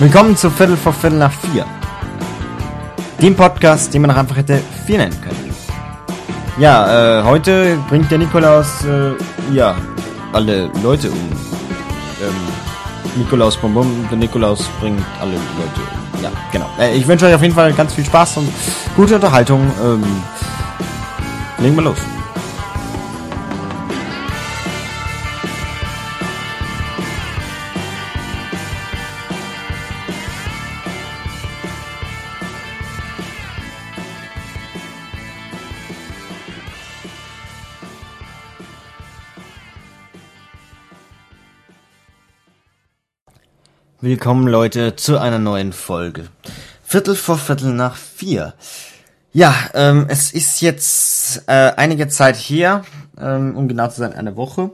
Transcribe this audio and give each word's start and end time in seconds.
Willkommen 0.00 0.36
zu 0.36 0.48
Viertel 0.48 0.76
vor 0.76 0.92
Viertel 0.92 1.18
nach 1.18 1.32
vier. 1.32 1.66
Dem 3.20 3.34
Podcast, 3.34 3.92
den 3.92 4.02
man 4.02 4.12
auch 4.12 4.16
einfach 4.16 4.36
hätte 4.36 4.60
vier 4.86 4.98
nennen 4.98 5.20
können. 5.20 5.52
Ja, 6.56 7.18
äh, 7.18 7.24
heute 7.24 7.76
bringt 7.88 8.08
der 8.08 8.18
Nikolaus, 8.18 8.84
äh, 8.84 9.10
ja, 9.52 9.74
alle 10.32 10.70
Leute 10.84 11.10
um. 11.10 11.18
Ähm, 11.18 13.16
Nikolaus 13.16 13.56
Bonbon, 13.56 14.06
der 14.08 14.18
Nikolaus 14.18 14.68
bringt 14.78 15.02
alle 15.20 15.32
Leute 15.32 15.80
um. 16.14 16.22
Ja, 16.22 16.30
genau. 16.52 16.70
Äh, 16.78 16.96
ich 16.96 17.04
wünsche 17.08 17.26
euch 17.26 17.34
auf 17.34 17.42
jeden 17.42 17.54
Fall 17.56 17.72
ganz 17.72 17.92
viel 17.92 18.04
Spaß 18.04 18.36
und 18.36 18.48
gute 18.94 19.16
Unterhaltung. 19.16 19.68
Ähm, 19.82 20.04
legen 21.58 21.74
wir 21.74 21.82
los. 21.82 21.98
Willkommen 44.08 44.48
Leute 44.48 44.96
zu 44.96 45.18
einer 45.18 45.38
neuen 45.38 45.74
Folge. 45.74 46.28
Viertel 46.82 47.14
vor 47.14 47.36
Viertel 47.36 47.74
nach 47.74 47.94
vier. 47.94 48.54
Ja, 49.34 49.54
ähm, 49.74 50.06
es 50.08 50.32
ist 50.32 50.62
jetzt 50.62 51.42
äh, 51.46 51.72
einige 51.76 52.08
Zeit 52.08 52.36
her, 52.36 52.86
ähm, 53.20 53.54
um 53.54 53.68
genau 53.68 53.88
zu 53.88 53.98
sein, 53.98 54.14
eine 54.14 54.34
Woche. 54.34 54.70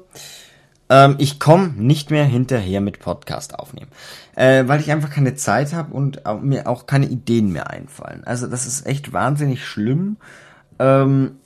Ähm, 0.89 1.17
ich 1.19 1.41
komme 1.41 1.71
nicht 1.71 2.13
mehr 2.13 2.25
hinterher 2.25 2.81
mit 2.81 3.01
Podcast 3.01 3.59
aufnehmen, 3.59 3.91
äh, 4.37 4.69
weil 4.69 4.79
ich 4.79 4.93
einfach 4.93 5.11
keine 5.11 5.35
Zeit 5.35 5.73
habe 5.73 5.93
und 5.93 6.27
auch, 6.27 6.41
mir 6.41 6.69
auch 6.69 6.87
keine 6.87 7.07
Ideen 7.07 7.53
mehr 7.53 7.71
einfallen. 7.71 8.23
Also 8.23 8.47
das 8.47 8.69
ist 8.69 8.87
echt 8.87 9.13
wahnsinnig 9.13 9.67
schlimm. 9.67 10.17
Ähm, 10.79 11.39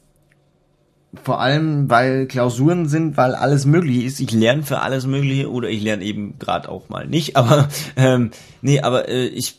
vor 1.22 1.40
allem, 1.40 1.88
weil 1.88 2.26
Klausuren 2.26 2.86
sind, 2.86 3.16
weil 3.16 3.34
alles 3.34 3.64
möglich 3.64 4.04
ist. 4.04 4.20
Ich 4.20 4.32
lerne 4.32 4.62
für 4.62 4.80
alles 4.80 5.06
Mögliche 5.06 5.50
oder 5.50 5.68
ich 5.68 5.82
lerne 5.82 6.04
eben 6.04 6.38
gerade 6.38 6.68
auch 6.68 6.88
mal 6.88 7.06
nicht. 7.06 7.36
Aber 7.36 7.68
ähm, 7.96 8.30
nee, 8.60 8.80
aber 8.80 9.08
äh, 9.08 9.26
ich 9.26 9.56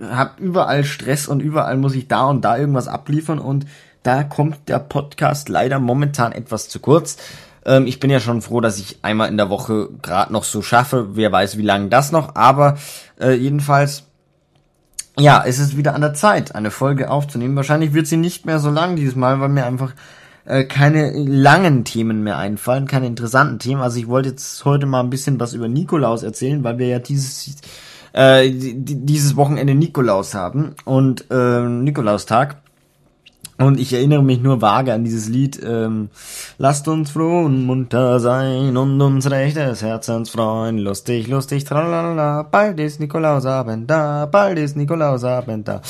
habe 0.00 0.42
überall 0.42 0.84
Stress 0.84 1.28
und 1.28 1.40
überall 1.40 1.76
muss 1.76 1.94
ich 1.94 2.08
da 2.08 2.26
und 2.26 2.42
da 2.42 2.56
irgendwas 2.56 2.88
abliefern 2.88 3.38
und 3.38 3.66
da 4.02 4.22
kommt 4.22 4.68
der 4.68 4.78
Podcast 4.78 5.48
leider 5.48 5.78
momentan 5.78 6.32
etwas 6.32 6.68
zu 6.68 6.80
kurz. 6.80 7.18
Ähm, 7.66 7.86
ich 7.86 8.00
bin 8.00 8.10
ja 8.10 8.20
schon 8.20 8.40
froh, 8.40 8.60
dass 8.60 8.78
ich 8.78 9.00
einmal 9.02 9.28
in 9.28 9.36
der 9.36 9.50
Woche 9.50 9.90
gerade 10.00 10.32
noch 10.32 10.44
so 10.44 10.62
schaffe. 10.62 11.16
Wer 11.16 11.32
weiß, 11.32 11.58
wie 11.58 11.62
lange 11.62 11.88
das 11.88 12.12
noch. 12.12 12.34
Aber 12.34 12.78
äh, 13.20 13.34
jedenfalls 13.34 14.04
ja, 15.18 15.42
es 15.44 15.58
ist 15.58 15.76
wieder 15.76 15.96
an 15.96 16.00
der 16.00 16.14
Zeit, 16.14 16.54
eine 16.54 16.70
Folge 16.70 17.10
aufzunehmen. 17.10 17.56
Wahrscheinlich 17.56 17.92
wird 17.92 18.06
sie 18.06 18.16
nicht 18.16 18.46
mehr 18.46 18.60
so 18.60 18.70
lang 18.70 18.94
dieses 18.94 19.16
Mal, 19.16 19.40
weil 19.40 19.48
mir 19.48 19.66
einfach 19.66 19.92
äh, 20.48 20.64
keine 20.64 21.12
langen 21.12 21.84
Themen 21.84 22.22
mehr 22.22 22.38
einfallen, 22.38 22.86
keine 22.86 23.06
interessanten 23.06 23.58
Themen. 23.58 23.82
Also 23.82 23.98
ich 23.98 24.08
wollte 24.08 24.30
jetzt 24.30 24.64
heute 24.64 24.86
mal 24.86 25.00
ein 25.00 25.10
bisschen 25.10 25.38
was 25.38 25.52
über 25.52 25.68
Nikolaus 25.68 26.22
erzählen, 26.22 26.64
weil 26.64 26.78
wir 26.78 26.86
ja 26.88 26.98
dieses 26.98 27.56
äh, 28.14 28.50
dieses 28.50 29.36
Wochenende 29.36 29.74
Nikolaus 29.74 30.34
haben 30.34 30.74
und 30.86 31.26
äh, 31.30 31.60
Nikolaustag. 31.60 32.56
Und 33.58 33.80
ich 33.80 33.92
erinnere 33.92 34.22
mich 34.22 34.40
nur 34.40 34.62
vage 34.62 34.92
an 34.92 35.02
dieses 35.02 35.28
Lied, 35.28 35.60
ähm, 35.64 36.10
lasst 36.58 36.86
uns 36.86 37.10
froh 37.10 37.40
und 37.40 37.66
munter 37.66 38.20
sein 38.20 38.76
und 38.76 39.00
uns 39.00 39.28
recht 39.28 39.56
des 39.56 39.82
Herzens 39.82 40.30
freuen, 40.30 40.78
lustig, 40.78 41.26
lustig, 41.26 41.64
tralala, 41.64 42.44
bald 42.44 42.78
ist 42.78 43.00
Nikolausabend 43.00 43.90
da, 43.90 44.26
bald 44.26 44.60
ist 44.60 44.76
Nikolausabend 44.76 45.66
da. 45.66 45.82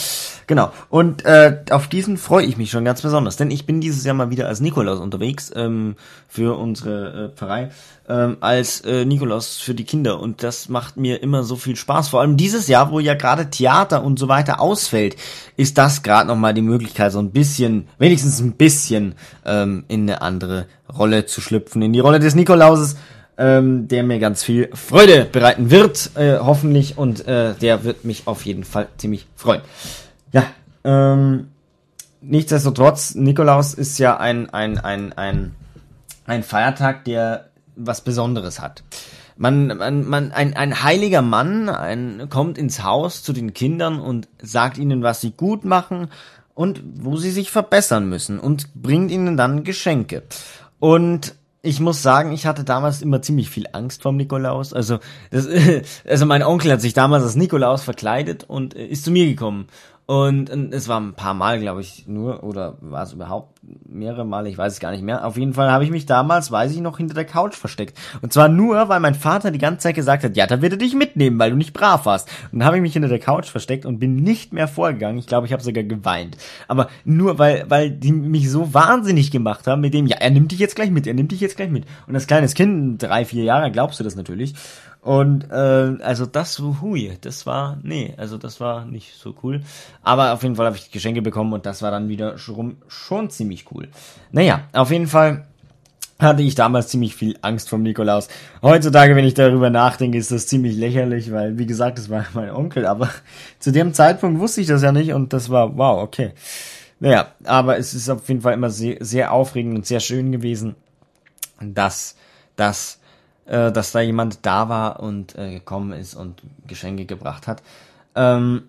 Genau. 0.47 0.73
Und 0.89 1.27
äh, 1.27 1.59
auf 1.71 1.89
diesen 1.89 2.17
freue 2.17 2.47
ich 2.47 2.57
mich 2.57 2.71
schon 2.71 2.87
ganz 2.87 3.03
besonders, 3.03 3.37
denn 3.37 3.51
ich 3.51 3.67
bin 3.67 3.83
dieses 3.83 4.03
Jahr 4.03 4.15
mal 4.15 4.31
wieder 4.31 4.49
als 4.49 4.61
Nikolaus 4.61 4.99
unterwegs 4.99 5.53
ähm, 5.55 5.97
für 6.27 6.57
unsere 6.57 7.27
äh, 7.27 7.37
Pfarrei, 7.37 7.69
ähm, 8.09 8.39
als 8.41 8.81
äh, 8.81 9.05
Nikolaus 9.05 9.59
für 9.59 9.75
die 9.75 9.85
Kinder. 9.85 10.21
Und 10.21 10.43
das 10.43 10.69
macht 10.69 10.97
mir 10.97 11.23
immer 11.23 11.45
so 11.45 11.57
viel 11.57 11.77
Spaß. 11.77 12.09
Vor 12.09 12.21
allem 12.21 12.37
dieses 12.37 12.69
Jahr, 12.69 12.91
wo 12.91 13.01
ja 13.01 13.15
gerade 13.15 13.51
Theater 13.51 14.03
und 14.03 14.19
so 14.19 14.29
weiter 14.29 14.61
ausfällt, 14.61 15.17
ist 15.57 15.79
das 15.79 16.03
gerade 16.03 16.29
nochmal 16.29 16.55
die 16.55 16.63
Möglichkeit, 16.63 17.13
so 17.13 17.19
ein 17.19 17.31
bisschen, 17.31 17.89
wenigstens 17.99 18.41
ein 18.41 18.53
bisschen 18.53 19.15
ähm, 19.45 19.85
in 19.89 20.03
eine 20.03 20.23
andere 20.23 20.67
Rolle 20.97 21.27
zu 21.27 21.41
schlüpfen, 21.41 21.83
in 21.83 21.93
die 21.93 22.01
Rolle 22.01 22.19
des 22.19 22.35
Nikolauses 22.35 22.97
ähm, 23.39 23.87
der 23.87 24.03
mir 24.03 24.19
ganz 24.19 24.43
viel 24.43 24.69
Freude 24.75 25.25
bereiten 25.25 25.71
wird, 25.71 26.11
äh, 26.17 26.39
hoffentlich, 26.39 26.99
und 26.99 27.27
äh, 27.27 27.55
der 27.55 27.85
wird 27.85 28.05
mich 28.05 28.27
auf 28.27 28.45
jeden 28.45 28.65
Fall 28.65 28.89
ziemlich 28.99 29.27
freuen. 29.37 29.63
Ja, 30.33 30.45
ähm, 30.85 31.49
nichtsdestotrotz, 32.21 33.15
Nikolaus 33.15 33.75
ist 33.75 33.99
ja 33.99 34.17
ein, 34.17 34.51
ein, 34.51 34.79
ein, 34.79 35.13
ein, 35.13 35.55
ein 36.27 36.43
Feiertag, 36.43 37.05
der 37.05 37.48
was 37.79 38.03
Besonderes 38.03 38.61
hat. 38.61 38.83
Man, 39.37 39.69
man, 39.69 40.09
man, 40.09 40.33
ein, 40.33 40.55
ein 40.55 40.83
heiliger 40.83 41.23
Mann 41.23 41.69
ein, 41.69 42.29
kommt 42.29 42.59
ins 42.59 42.83
Haus 42.83 43.23
zu 43.23 43.33
den 43.33 43.55
Kindern 43.55 44.01
und 44.01 44.29
sagt 44.43 44.79
ihnen, 44.79 45.03
was 45.03 45.21
sie 45.21 45.31
gut 45.31 45.65
machen 45.65 46.09
und 46.55 46.83
wo 46.97 47.17
sie 47.17 47.31
sich 47.31 47.51
verbessern 47.51 48.09
müssen 48.09 48.41
und 48.41 48.75
bringt 48.75 49.13
ihnen 49.13 49.37
dann 49.37 49.63
Geschenke. 49.63 50.25
Und 50.81 51.37
ich 51.63 51.81
muss 51.81 52.03
sagen, 52.03 52.33
ich 52.33 52.47
hatte 52.47 52.65
damals 52.65 53.03
immer 53.03 53.23
ziemlich 53.23 53.51
viel 53.51 53.67
Angst 53.73 54.03
vom 54.03 54.17
Nikolaus. 54.17 54.73
Also, 54.73 54.99
das, 55.31 55.49
also 56.09 56.27
mein 56.27 56.43
Onkel 56.43 56.73
hat 56.73 56.81
sich 56.81 56.95
damals 56.95 57.25
als 57.25 57.37
Nikolaus 57.37 57.83
verkleidet 57.83 58.45
und 58.45 58.75
ist 58.75 59.05
zu 59.05 59.11
mir 59.11 59.27
gekommen. 59.27 59.69
Und, 60.11 60.49
und 60.49 60.73
es 60.73 60.89
war 60.89 60.99
ein 60.99 61.13
paar 61.13 61.35
Mal, 61.35 61.61
glaube 61.61 61.83
ich, 61.83 62.09
nur, 62.09 62.43
oder 62.43 62.79
war 62.81 63.03
es 63.03 63.13
überhaupt 63.13 63.61
mehrere 63.87 64.25
Male, 64.25 64.49
ich 64.49 64.57
weiß 64.57 64.73
es 64.73 64.81
gar 64.81 64.91
nicht 64.91 65.03
mehr. 65.03 65.27
Auf 65.27 65.37
jeden 65.37 65.53
Fall 65.53 65.71
habe 65.71 65.85
ich 65.85 65.91
mich 65.91 66.07
damals, 66.07 66.51
weiß 66.51 66.73
ich 66.73 66.81
noch, 66.81 66.97
hinter 66.97 67.13
der 67.13 67.27
Couch 67.27 67.55
versteckt. 67.55 67.99
Und 68.23 68.33
zwar 68.33 68.49
nur, 68.49 68.89
weil 68.89 69.01
mein 69.01 69.15
Vater 69.15 69.51
die 69.51 69.59
ganze 69.59 69.81
Zeit 69.81 69.97
gesagt 69.97 70.25
hat, 70.25 70.35
ja, 70.35 70.47
da 70.47 70.63
wird 70.63 70.73
er 70.73 70.79
dich 70.79 70.95
mitnehmen, 70.95 71.39
weil 71.39 71.51
du 71.51 71.59
nicht 71.59 71.75
brav 71.75 72.07
warst. 72.07 72.27
Und 72.51 72.61
dann 72.61 72.67
habe 72.67 72.77
ich 72.77 72.83
mich 72.83 72.95
hinter 72.95 73.11
der 73.11 73.19
Couch 73.19 73.51
versteckt 73.51 73.85
und 73.85 73.99
bin 73.99 74.17
nicht 74.17 74.55
mehr 74.55 74.67
vorgegangen. 74.67 75.19
Ich 75.19 75.27
glaube, 75.27 75.47
ich 75.47 75.53
habe 75.53 75.63
sogar 75.63 75.85
geweint. 75.85 76.39
Aber 76.69 76.89
nur, 77.05 77.39
weil, 77.39 77.67
weil 77.69 77.91
die 77.91 78.13
mich 78.13 78.51
so 78.51 78.73
wahnsinnig 78.73 79.31
gemacht 79.31 79.67
haben 79.67 79.83
mit 79.83 79.93
dem, 79.93 80.07
ja, 80.07 80.17
er 80.17 80.31
nimmt 80.31 80.53
dich 80.53 80.59
jetzt 80.59 80.75
gleich 80.75 80.91
mit, 80.91 81.07
er 81.07 81.13
nimmt 81.13 81.33
dich 81.33 81.43
jetzt 81.43 81.59
gleich 81.59 81.71
mit. 81.71 81.85
Und 82.07 82.15
das 82.15 82.27
kleines 82.27 82.55
Kind, 82.55 83.03
drei, 83.03 83.27
vier 83.27 83.45
Jahre, 83.45 83.71
glaubst 83.71 84.01
du 84.01 84.05
das 84.05 84.17
natürlich. 84.17 84.55
Und 85.09 85.51
äh, 85.51 85.97
also 86.03 86.27
das, 86.27 86.59
hui, 86.59 87.17
das 87.23 87.47
war, 87.47 87.79
nee, 87.83 88.13
also 88.19 88.37
das 88.37 88.61
war 88.61 88.85
nicht 88.85 89.15
so 89.15 89.35
cool. 89.43 89.63
Aber 90.03 90.35
auf 90.35 90.43
jeden 90.43 90.55
Fall 90.55 90.67
habe 90.67 90.77
ich 90.77 90.91
Geschenke 90.91 91.23
bekommen 91.23 91.55
und 91.55 91.65
das 91.65 91.81
war 91.81 91.91
dann 91.91 92.11
wieder 92.11 92.37
schon, 92.37 92.77
schon 92.89 93.31
ziemlich 93.31 93.65
cool. 93.73 93.89
Naja, 94.33 94.65
auf 94.75 94.91
jeden 94.91 95.07
Fall 95.07 95.47
hatte 96.19 96.43
ich 96.43 96.57
damals 96.57 96.89
ziemlich 96.89 97.15
viel 97.17 97.39
Angst 97.41 97.71
vom 97.71 97.83
Nikolaus. 97.83 98.29
Heutzutage, 98.61 99.17
wenn 99.17 99.25
ich 99.25 99.33
darüber 99.33 99.71
nachdenke, 99.71 100.19
ist 100.19 100.31
das 100.31 100.47
ziemlich 100.47 100.77
lächerlich, 100.77 101.33
weil, 101.33 101.57
wie 101.57 101.65
gesagt, 101.65 101.97
das 101.97 102.11
war 102.11 102.27
mein 102.35 102.51
Onkel, 102.51 102.85
aber 102.85 103.09
zu 103.61 103.73
dem 103.73 103.95
Zeitpunkt 103.95 104.39
wusste 104.39 104.61
ich 104.61 104.67
das 104.67 104.83
ja 104.83 104.93
nicht 104.93 105.15
und 105.15 105.33
das 105.33 105.49
war, 105.49 105.79
wow, 105.79 106.03
okay. 106.03 106.33
Naja, 107.01 107.29
aber 107.45 107.79
es 107.79 107.95
ist 107.95 108.11
auf 108.11 108.29
jeden 108.29 108.43
Fall 108.43 108.53
immer 108.53 108.69
sehr, 108.69 108.99
sehr 109.01 109.33
aufregend 109.33 109.75
und 109.75 109.87
sehr 109.87 110.01
schön 110.01 110.33
gewesen, 110.33 110.75
dass 111.63 112.15
das 112.57 112.98
äh, 113.49 113.73
dass 113.73 113.93
da 113.93 114.01
jemand 114.01 114.47
da 114.47 114.69
war 114.69 115.01
und 115.01 115.37
äh, 115.37 115.51
gekommen 115.51 115.93
ist 115.93 116.15
und 116.15 116.43
Geschenke 116.67 117.07
gebracht 117.07 117.47
hat. 117.47 117.63
Ähm, 118.15 118.65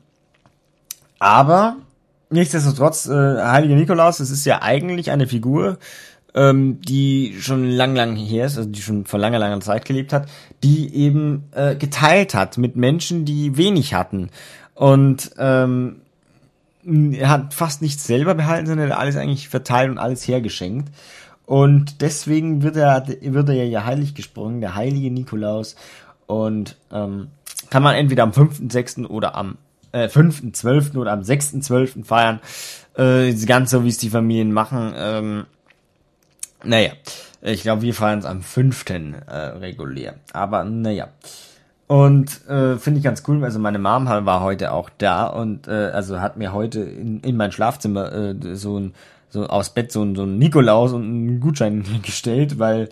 aber 1.20 1.76
nichtsdestotrotz, 2.30 3.08
äh, 3.08 3.14
Heiliger 3.14 3.76
Nikolaus, 3.76 4.20
es 4.20 4.32
ist 4.32 4.46
ja 4.46 4.62
eigentlich 4.62 5.12
eine 5.12 5.28
Figur, 5.28 5.78
ähm, 6.34 6.80
die 6.82 7.36
schon 7.40 7.70
lang, 7.70 7.96
lang 7.96 8.16
her 8.16 8.46
ist, 8.46 8.58
also 8.58 8.70
die 8.70 8.82
schon 8.82 9.06
vor 9.06 9.20
langer, 9.20 9.40
langer 9.40 9.60
Zeit 9.62 9.86
gelebt 9.86 10.14
hat, 10.14 10.30
die 10.64 10.94
eben 10.96 11.46
äh, 11.52 11.76
geteilt 11.76 12.34
hat 12.34 12.58
mit 12.58 12.76
Menschen, 12.76 13.26
die 13.26 13.58
wenig 13.58 13.94
hatten. 13.94 14.30
Und 14.76 15.32
ähm, 15.38 16.02
er 16.86 17.30
hat 17.30 17.54
fast 17.54 17.82
nichts 17.82 18.06
selber 18.06 18.36
behalten, 18.36 18.68
sondern 18.68 18.92
alles 18.92 19.18
eigentlich 19.18 19.50
verteilt 19.50 19.90
und 19.90 19.98
alles 19.98 20.28
hergeschenkt. 20.28 20.90
Und 21.50 22.02
deswegen 22.02 22.62
wird 22.62 22.76
er, 22.76 23.08
wird 23.08 23.50
er 23.50 23.66
ja 23.66 23.84
heilig 23.84 24.14
gesprungen, 24.14 24.62
der 24.62 24.76
heilige 24.76 25.10
Nikolaus. 25.10 25.76
Und 26.28 26.76
ähm, 26.92 27.30
kann 27.72 27.82
man 27.82 27.96
entweder 27.96 28.22
am 28.22 28.30
5.6. 28.30 29.08
oder 29.08 29.34
am 29.34 29.58
äh, 29.92 30.06
5.12. 30.06 30.96
oder 30.96 31.12
am 31.12 31.22
6.12. 31.22 32.06
feiern. 32.06 32.40
Äh, 32.96 33.34
ganz 33.48 33.72
so, 33.72 33.84
wie 33.84 33.90
es 33.90 33.98
die 33.98 34.12
Familien 34.12 34.54
machen. 34.54 34.94
Ähm, 34.96 35.46
naja, 36.64 36.92
ich 37.42 37.64
glaube, 37.64 37.82
wir 37.82 37.96
feiern 37.96 38.20
es 38.20 38.26
am 38.26 38.44
5. 38.44 38.86
Äh, 38.88 39.34
regulär. 39.34 40.18
Aber 40.32 40.64
naja. 40.64 41.08
Und 41.90 42.48
äh, 42.48 42.78
finde 42.78 43.00
ich 43.00 43.04
ganz 43.04 43.24
cool, 43.28 43.44
also 43.44 43.58
meine 43.58 43.80
Mom 43.80 44.06
war 44.06 44.42
heute 44.42 44.74
auch 44.74 44.92
da 45.00 45.26
und 45.26 45.68
äh, 45.68 45.90
also 45.92 46.22
hat 46.22 46.38
mir 46.38 46.54
heute 46.54 46.82
in, 46.82 47.20
in 47.22 47.36
mein 47.36 47.52
Schlafzimmer 47.52 48.14
äh, 48.14 48.36
so 48.56 48.80
ein 48.80 48.94
so 49.30 49.48
aus 49.48 49.72
Bett 49.72 49.92
so, 49.92 50.14
so 50.14 50.22
ein 50.22 50.38
Nikolaus 50.38 50.94
und 50.94 51.04
einen 51.04 51.40
Gutschein 51.40 51.84
gestellt, 52.04 52.60
weil 52.60 52.90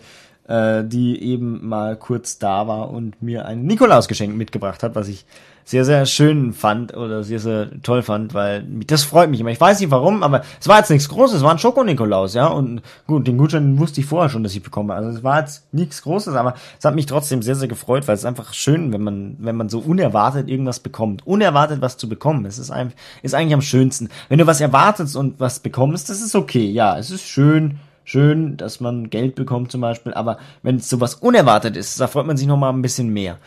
äh, 0.48 0.82
die 0.84 1.22
eben 1.22 1.68
mal 1.68 1.96
kurz 1.96 2.38
da 2.38 2.66
war 2.66 2.90
und 2.90 3.22
mir 3.22 3.46
ein 3.46 3.64
Nikolausgeschenk 3.64 4.34
mitgebracht 4.36 4.82
hat, 4.82 4.94
was 4.94 5.08
ich 5.08 5.24
sehr, 5.68 5.84
sehr 5.84 6.06
schön 6.06 6.54
fand 6.54 6.96
oder 6.96 7.22
sehr, 7.22 7.40
sehr 7.40 7.68
toll 7.82 8.00
fand, 8.00 8.32
weil 8.32 8.64
das 8.86 9.04
freut 9.04 9.28
mich 9.28 9.40
immer. 9.40 9.50
Ich 9.50 9.60
weiß 9.60 9.78
nicht 9.80 9.90
warum, 9.90 10.22
aber 10.22 10.40
es 10.58 10.66
war 10.66 10.78
jetzt 10.78 10.88
nichts 10.88 11.10
Großes, 11.10 11.36
es 11.36 11.42
war 11.42 11.50
ein 11.50 11.58
Schoko-Nikolaus, 11.58 12.32
ja. 12.32 12.46
Und 12.46 12.80
gut, 13.06 13.26
den 13.26 13.36
Gutschein 13.36 13.78
wusste 13.78 14.00
ich 14.00 14.06
vorher 14.06 14.30
schon, 14.30 14.42
dass 14.42 14.54
ich 14.54 14.62
bekomme. 14.62 14.94
Also 14.94 15.10
es 15.10 15.22
war 15.22 15.40
jetzt 15.40 15.66
nichts 15.74 16.00
Großes, 16.00 16.34
aber 16.34 16.54
es 16.78 16.86
hat 16.86 16.94
mich 16.94 17.04
trotzdem 17.04 17.42
sehr, 17.42 17.54
sehr 17.54 17.68
gefreut, 17.68 18.08
weil 18.08 18.14
es 18.14 18.20
ist 18.20 18.26
einfach 18.26 18.54
schön, 18.54 18.94
wenn 18.94 19.02
man, 19.02 19.36
wenn 19.40 19.56
man 19.56 19.68
so 19.68 19.80
unerwartet 19.80 20.48
irgendwas 20.48 20.80
bekommt. 20.80 21.26
Unerwartet 21.26 21.82
was 21.82 21.98
zu 21.98 22.08
bekommen. 22.08 22.46
Es 22.46 22.58
ist 22.58 22.70
einfach, 22.70 22.96
ist 23.22 23.34
eigentlich 23.34 23.52
am 23.52 23.60
schönsten. 23.60 24.08
Wenn 24.30 24.38
du 24.38 24.46
was 24.46 24.62
erwartest 24.62 25.16
und 25.16 25.38
was 25.38 25.58
bekommst, 25.58 26.08
das 26.08 26.22
ist 26.22 26.34
okay. 26.34 26.64
Ja, 26.70 26.96
es 26.96 27.10
ist 27.10 27.24
schön 27.24 27.78
schön, 28.08 28.56
dass 28.56 28.80
man 28.80 29.10
Geld 29.10 29.34
bekommt 29.34 29.70
zum 29.70 29.82
Beispiel, 29.82 30.14
aber 30.14 30.38
wenn 30.62 30.76
es 30.76 30.88
sowas 30.88 31.14
unerwartet 31.14 31.76
ist, 31.76 32.00
da 32.00 32.06
freut 32.06 32.26
man 32.26 32.38
sich 32.38 32.46
noch 32.46 32.56
mal 32.56 32.70
ein 32.70 32.80
bisschen 32.80 33.10
mehr. 33.10 33.38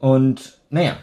Und 0.00 0.58
naja, 0.68 0.96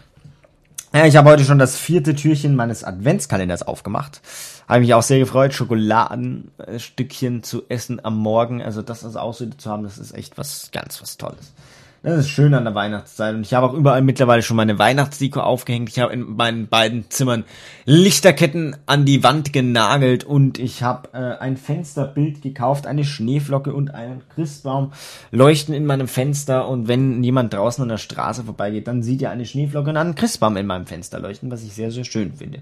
ja, 0.94 1.06
ich 1.08 1.16
habe 1.16 1.30
heute 1.30 1.44
schon 1.44 1.58
das 1.58 1.76
vierte 1.76 2.14
Türchen 2.14 2.56
meines 2.56 2.84
Adventskalenders 2.84 3.64
aufgemacht. 3.64 4.22
Habe 4.68 4.82
mich 4.82 4.94
auch 4.94 5.02
sehr 5.02 5.18
gefreut, 5.18 5.54
Schokoladenstückchen 5.54 7.42
zu 7.42 7.64
essen 7.68 8.04
am 8.06 8.18
Morgen. 8.18 8.62
Also 8.62 8.84
das 8.84 9.04
als 9.04 9.16
Ausrede 9.16 9.58
zu 9.58 9.70
haben, 9.70 9.84
das 9.84 9.98
ist 9.98 10.14
echt 10.14 10.38
was 10.38 10.70
ganz 10.72 11.02
was 11.02 11.18
Tolles. 11.18 11.54
Das 12.04 12.18
ist 12.18 12.30
schön 12.30 12.56
an 12.56 12.64
der 12.64 12.74
Weihnachtszeit. 12.74 13.36
Und 13.36 13.42
ich 13.42 13.54
habe 13.54 13.68
auch 13.68 13.74
überall 13.74 14.02
mittlerweile 14.02 14.42
schon 14.42 14.58
meine 14.58 14.80
Weihnachtsdeko 14.80 15.40
aufgehängt. 15.40 15.88
Ich 15.90 16.00
habe 16.00 16.12
in 16.12 16.36
meinen 16.36 16.68
beiden 16.68 17.08
Zimmern 17.12 17.44
Lichterketten 17.86 18.76
an 18.88 19.06
die 19.06 19.24
Wand 19.24 19.54
genagelt 19.54 20.24
und 20.24 20.58
ich 20.58 20.82
habe 20.82 21.10
äh, 21.14 21.38
ein 21.40 21.58
Fensterbild 21.58 22.42
gekauft, 22.42 22.88
eine 22.88 23.04
Schneeflocke 23.04 23.72
und 23.72 23.94
einen 23.94 24.24
Christbaum 24.34 24.94
leuchten 25.30 25.76
in 25.76 25.86
meinem 25.86 26.08
Fenster. 26.08 26.68
Und 26.68 26.88
wenn 26.88 27.24
jemand 27.24 27.54
draußen 27.54 27.84
an 27.84 27.90
der 27.90 27.98
Straße 27.98 28.46
vorbeigeht, 28.46 28.88
dann 28.88 29.04
sieht 29.04 29.22
er 29.22 29.30
eine 29.30 29.46
Schneeflocke 29.46 29.92
und 29.92 29.98
einen 29.98 30.16
Christbaum 30.16 30.58
in 30.58 30.66
meinem 30.66 30.88
Fenster 30.88 31.20
leuchten, 31.20 31.52
was 31.52 31.62
ich 31.62 31.74
sehr, 31.74 31.92
sehr 31.92 32.06
schön 32.06 32.34
finde. 32.34 32.62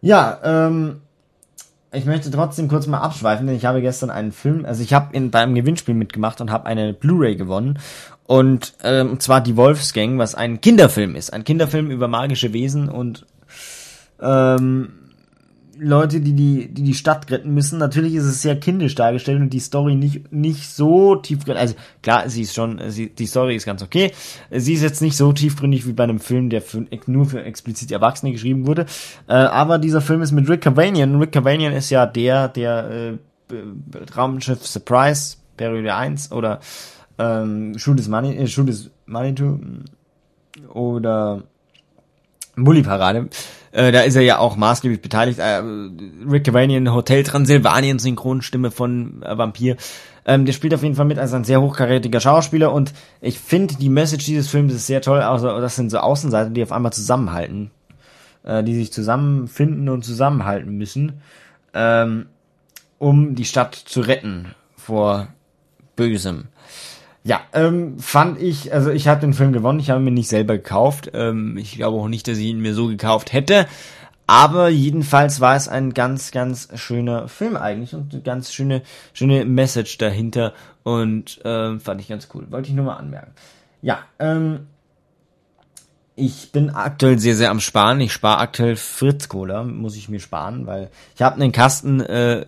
Ja, 0.00 0.40
ähm, 0.42 1.02
ich 1.92 2.06
möchte 2.06 2.30
trotzdem 2.30 2.68
kurz 2.68 2.86
mal 2.86 3.00
abschweifen, 3.00 3.46
denn 3.46 3.56
ich 3.56 3.66
habe 3.66 3.82
gestern 3.82 4.10
einen 4.10 4.32
Film, 4.32 4.64
also 4.64 4.82
ich 4.82 4.94
habe 4.94 5.14
in 5.14 5.30
beim 5.30 5.54
Gewinnspiel 5.54 5.94
mitgemacht 5.94 6.40
und 6.40 6.50
habe 6.50 6.66
eine 6.66 6.94
Blu-ray 6.94 7.36
gewonnen. 7.36 7.78
Und 8.26 8.74
ähm, 8.82 9.20
zwar 9.20 9.42
die 9.42 9.56
Wolfsgang, 9.56 10.18
was 10.18 10.34
ein 10.34 10.60
Kinderfilm 10.60 11.16
ist, 11.16 11.32
ein 11.32 11.44
Kinderfilm 11.44 11.90
über 11.90 12.08
magische 12.08 12.52
Wesen 12.52 12.88
und 12.88 13.26
ähm, 14.20 15.01
Leute, 15.78 16.20
die 16.20 16.34
die, 16.34 16.68
die 16.68 16.82
die 16.82 16.94
Stadt 16.94 17.30
retten 17.30 17.54
müssen. 17.54 17.78
Natürlich 17.78 18.14
ist 18.14 18.24
es 18.24 18.42
sehr 18.42 18.58
kindisch 18.58 18.94
dargestellt 18.94 19.40
und 19.40 19.50
die 19.50 19.60
Story 19.60 19.94
nicht, 19.94 20.32
nicht 20.32 20.68
so 20.68 21.16
tiefgründig. 21.16 21.60
Also 21.60 21.74
klar, 22.02 22.28
sie 22.28 22.42
ist 22.42 22.54
schon, 22.54 22.80
sie, 22.88 23.08
die 23.08 23.26
Story 23.26 23.56
ist 23.56 23.64
ganz 23.64 23.82
okay. 23.82 24.12
Sie 24.50 24.74
ist 24.74 24.82
jetzt 24.82 25.02
nicht 25.02 25.16
so 25.16 25.32
tiefgründig 25.32 25.86
wie 25.86 25.92
bei 25.92 26.04
einem 26.04 26.20
Film, 26.20 26.50
der 26.50 26.62
für, 26.62 26.86
nur 27.06 27.26
für 27.26 27.42
explizit 27.42 27.90
Erwachsene 27.90 28.32
geschrieben 28.32 28.66
wurde. 28.66 28.86
Äh, 29.28 29.32
aber 29.34 29.78
dieser 29.78 30.00
Film 30.00 30.22
ist 30.22 30.32
mit 30.32 30.48
Rick 30.48 30.62
Cavanian. 30.62 31.16
Rick 31.16 31.32
Cavanian 31.32 31.72
ist 31.72 31.90
ja 31.90 32.06
der, 32.06 32.48
der 32.48 32.90
äh, 32.90 33.18
Raumschiff 34.16 34.66
Surprise, 34.66 35.36
Periode 35.56 35.94
1 35.94 36.32
oder 36.32 36.60
ähm, 37.18 37.78
Shoot 37.78 37.98
is 37.98 38.08
Money, 38.08 38.36
äh, 38.36 38.46
Shoot 38.46 38.68
is 38.68 38.90
Money 39.06 39.34
to 39.34 39.58
oder 40.72 41.42
Bully 42.56 42.82
Parade. 42.82 43.28
Äh, 43.72 43.92
da 43.92 44.00
ist 44.00 44.16
er 44.16 44.22
ja 44.22 44.38
auch 44.38 44.56
maßgeblich 44.56 45.00
beteiligt. 45.00 45.38
Äh, 45.38 45.62
Rick 46.30 46.44
Cavanian, 46.44 46.92
Hotel 46.92 47.22
Transylvanien, 47.22 47.98
Synchronstimme 47.98 48.70
von 48.70 49.22
äh, 49.22 49.36
Vampir. 49.36 49.76
Ähm, 50.24 50.44
der 50.44 50.52
spielt 50.52 50.74
auf 50.74 50.82
jeden 50.82 50.94
Fall 50.94 51.06
mit 51.06 51.18
als 51.18 51.32
ein 51.32 51.44
sehr 51.44 51.60
hochkarätiger 51.60 52.20
Schauspieler 52.20 52.72
und 52.72 52.92
ich 53.20 53.40
finde 53.40 53.74
die 53.74 53.88
Message 53.88 54.24
dieses 54.24 54.48
Films 54.48 54.72
ist 54.72 54.86
sehr 54.86 55.00
toll. 55.00 55.20
Also 55.20 55.60
das 55.60 55.74
sind 55.74 55.90
so 55.90 55.98
Außenseiter, 55.98 56.50
die 56.50 56.62
auf 56.62 56.70
einmal 56.70 56.92
zusammenhalten, 56.92 57.70
äh, 58.44 58.62
die 58.62 58.74
sich 58.74 58.92
zusammenfinden 58.92 59.88
und 59.88 60.04
zusammenhalten 60.04 60.76
müssen, 60.76 61.22
ähm, 61.74 62.26
um 62.98 63.34
die 63.34 63.44
Stadt 63.44 63.74
zu 63.74 64.00
retten 64.00 64.54
vor 64.76 65.28
Bösem. 65.96 66.44
Ja, 67.24 67.40
ähm, 67.52 67.98
fand 68.00 68.40
ich, 68.40 68.72
also 68.72 68.90
ich 68.90 69.06
habe 69.06 69.20
den 69.20 69.32
Film 69.32 69.52
gewonnen, 69.52 69.78
ich 69.78 69.90
habe 69.90 70.00
ihn 70.00 70.04
mir 70.04 70.10
nicht 70.10 70.28
selber 70.28 70.56
gekauft. 70.56 71.10
Ähm, 71.14 71.56
ich 71.56 71.76
glaube 71.76 71.98
auch 71.98 72.08
nicht, 72.08 72.26
dass 72.26 72.38
ich 72.38 72.46
ihn 72.46 72.60
mir 72.60 72.74
so 72.74 72.88
gekauft 72.88 73.32
hätte. 73.32 73.66
Aber 74.26 74.68
jedenfalls 74.68 75.40
war 75.40 75.56
es 75.56 75.68
ein 75.68 75.94
ganz, 75.94 76.30
ganz 76.30 76.68
schöner 76.74 77.28
Film 77.28 77.56
eigentlich 77.56 77.94
und 77.94 78.12
eine 78.12 78.22
ganz 78.22 78.52
schöne, 78.52 78.82
schöne 79.12 79.44
Message 79.44 79.98
dahinter 79.98 80.52
und 80.84 81.40
ähm, 81.44 81.80
fand 81.80 82.00
ich 82.00 82.08
ganz 82.08 82.28
cool. 82.34 82.46
Wollte 82.50 82.68
ich 82.68 82.74
nur 82.74 82.86
mal 82.86 82.96
anmerken. 82.96 83.32
Ja, 83.82 84.00
ähm, 84.18 84.66
ich 86.14 86.52
bin 86.52 86.70
aktuell 86.70 87.18
sehr, 87.18 87.36
sehr 87.36 87.50
am 87.50 87.60
Sparen. 87.60 88.00
Ich 88.00 88.12
spare 88.12 88.38
aktuell 88.38 88.76
Fritz 88.76 89.28
Cola, 89.28 89.64
muss 89.64 89.96
ich 89.96 90.08
mir 90.08 90.20
sparen, 90.20 90.66
weil 90.66 90.90
ich 91.14 91.22
habe 91.22 91.36
einen 91.36 91.52
Kasten 91.52 92.00
äh, 92.00 92.46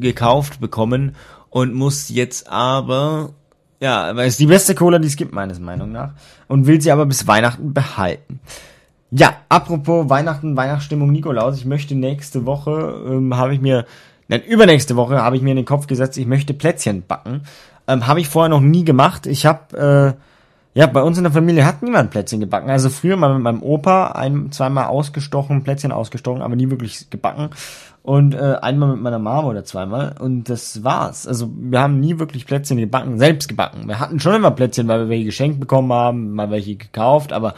gekauft 0.00 0.60
bekommen 0.60 1.16
und 1.50 1.74
muss 1.74 2.08
jetzt 2.08 2.48
aber 2.48 3.34
ja, 3.80 4.16
weil 4.16 4.28
es 4.28 4.36
die 4.36 4.46
beste 4.46 4.74
Cola, 4.74 4.98
die 4.98 5.08
es 5.08 5.16
gibt, 5.16 5.34
meines 5.34 5.60
Meinung 5.60 5.92
nach. 5.92 6.10
Und 6.48 6.66
will 6.66 6.80
sie 6.80 6.92
aber 6.92 7.06
bis 7.06 7.26
Weihnachten 7.26 7.74
behalten. 7.74 8.40
Ja, 9.10 9.36
apropos 9.48 10.08
Weihnachten, 10.08 10.56
Weihnachtsstimmung, 10.56 11.12
Nikolaus. 11.12 11.56
Ich 11.56 11.64
möchte 11.64 11.94
nächste 11.94 12.44
Woche, 12.46 13.02
ähm, 13.08 13.36
habe 13.36 13.54
ich 13.54 13.60
mir, 13.60 13.86
nein, 14.28 14.42
übernächste 14.42 14.96
Woche 14.96 15.22
habe 15.22 15.36
ich 15.36 15.42
mir 15.42 15.50
in 15.50 15.56
den 15.56 15.64
Kopf 15.64 15.86
gesetzt, 15.86 16.18
ich 16.18 16.26
möchte 16.26 16.54
Plätzchen 16.54 17.04
backen. 17.06 17.42
Ähm, 17.86 18.06
habe 18.06 18.20
ich 18.20 18.28
vorher 18.28 18.48
noch 18.48 18.60
nie 18.60 18.84
gemacht. 18.84 19.26
Ich 19.26 19.46
habe, 19.46 20.16
äh, 20.16 20.20
ja, 20.76 20.86
bei 20.86 21.02
uns 21.02 21.16
in 21.16 21.24
der 21.24 21.32
Familie 21.32 21.64
hat 21.64 21.82
niemand 21.82 22.10
Plätzchen 22.10 22.38
gebacken. 22.38 22.68
Also 22.68 22.90
früher 22.90 23.16
mal 23.16 23.32
mit 23.32 23.42
meinem 23.42 23.62
Opa 23.62 24.08
ein, 24.08 24.52
zweimal 24.52 24.84
ausgestochen, 24.88 25.64
Plätzchen 25.64 25.90
ausgestochen, 25.90 26.42
aber 26.42 26.54
nie 26.54 26.68
wirklich 26.68 27.08
gebacken 27.08 27.48
und 28.02 28.34
äh, 28.34 28.56
einmal 28.60 28.90
mit 28.90 29.00
meiner 29.00 29.18
Mama 29.18 29.48
oder 29.48 29.64
zweimal 29.64 30.16
und 30.20 30.50
das 30.50 30.84
war's. 30.84 31.26
Also 31.26 31.50
wir 31.56 31.80
haben 31.80 31.98
nie 31.98 32.18
wirklich 32.18 32.44
Plätzchen 32.44 32.76
gebacken, 32.76 33.18
selbst 33.18 33.48
gebacken. 33.48 33.88
Wir 33.88 33.98
hatten 33.98 34.20
schon 34.20 34.34
immer 34.34 34.50
Plätzchen, 34.50 34.86
weil 34.86 35.00
wir 35.00 35.08
welche 35.08 35.24
geschenkt 35.24 35.60
bekommen 35.60 35.90
haben, 35.94 36.34
mal 36.34 36.50
welche 36.50 36.76
gekauft, 36.76 37.32
aber 37.32 37.54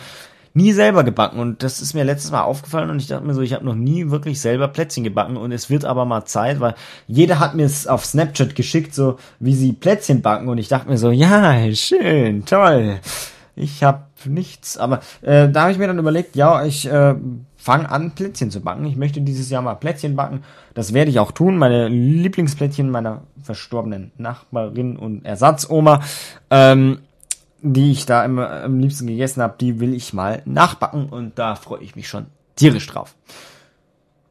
nie 0.59 0.73
selber 0.73 1.05
gebacken 1.05 1.39
und 1.39 1.63
das 1.63 1.81
ist 1.81 1.95
mir 1.95 2.05
letztes 2.05 2.33
Mal 2.33 2.43
aufgefallen 2.43 2.91
und 2.91 3.01
ich 3.01 3.07
dachte 3.07 3.25
mir 3.25 3.35
so, 3.35 3.41
ich 3.41 3.55
habe 3.55 3.65
noch 3.65 3.75
nie 3.75 4.11
wirklich 4.11 4.41
selber 4.41 4.69
Plätzchen 4.69 5.05
gebacken 5.05 5.37
und 5.37 5.53
es 5.53 5.71
wird 5.71 5.85
aber 5.85 6.05
mal 6.05 6.25
Zeit, 6.25 6.61
weil 6.61 6.75
jeder 7.07 7.39
hat 7.39 7.55
mir 7.55 7.65
es 7.65 7.87
auf 7.87 8.05
Snapchat 8.05 8.55
geschickt, 8.55 8.95
so 8.95 9.19
wie 9.39 9.55
sie 9.55 9.73
Plätzchen 9.73 10.21
backen 10.21 10.49
und 10.49 10.59
ich 10.59 10.69
dachte 10.69 10.89
mir 10.89 10.99
so, 10.99 11.11
ja, 11.11 11.73
schön, 11.75 12.45
toll. 12.45 12.99
Ich 13.57 13.83
habe 13.83 14.03
nichts, 14.25 14.77
aber 14.77 15.01
äh, 15.23 15.49
da 15.49 15.63
habe 15.63 15.73
ich 15.73 15.79
mir 15.79 15.87
dann 15.87 15.99
überlegt, 15.99 16.37
ja, 16.37 16.65
ich 16.65 16.91
äh, 16.91 17.15
fang 17.57 17.87
an, 17.87 18.13
Plätzchen 18.13 18.51
zu 18.51 18.61
backen. 18.61 18.87
Ich 18.87 18.97
möchte 18.97 19.21
dieses 19.21 19.51
Jahr 19.51 19.63
mal 19.63 19.75
Plätzchen 19.75 20.17
backen. 20.17 20.43
Das 20.75 20.95
werde 20.95 21.11
ich 21.11 21.19
auch 21.19 21.33
tun. 21.33 21.59
Meine 21.59 21.89
Lieblingsplätzchen 21.89 22.89
meiner 22.89 23.23
verstorbenen 23.43 24.13
Nachbarin 24.17 24.97
und 24.97 25.25
Ersatzoma, 25.25 26.01
ähm, 26.51 27.01
die 27.61 27.91
ich 27.91 28.07
da 28.07 28.25
immer 28.25 28.63
am 28.63 28.79
liebsten 28.79 29.07
gegessen 29.07 29.43
habe, 29.43 29.57
die 29.61 29.81
will 29.81 29.95
ich 29.95 30.13
mal 30.13 30.43
nachbacken 30.45 31.09
und 31.09 31.39
da 31.39 31.55
freue 31.57 31.83
ich 31.83 31.97
mich 31.97 32.09
schon 32.09 32.27
tierisch 32.57 32.87
drauf. 32.87 33.15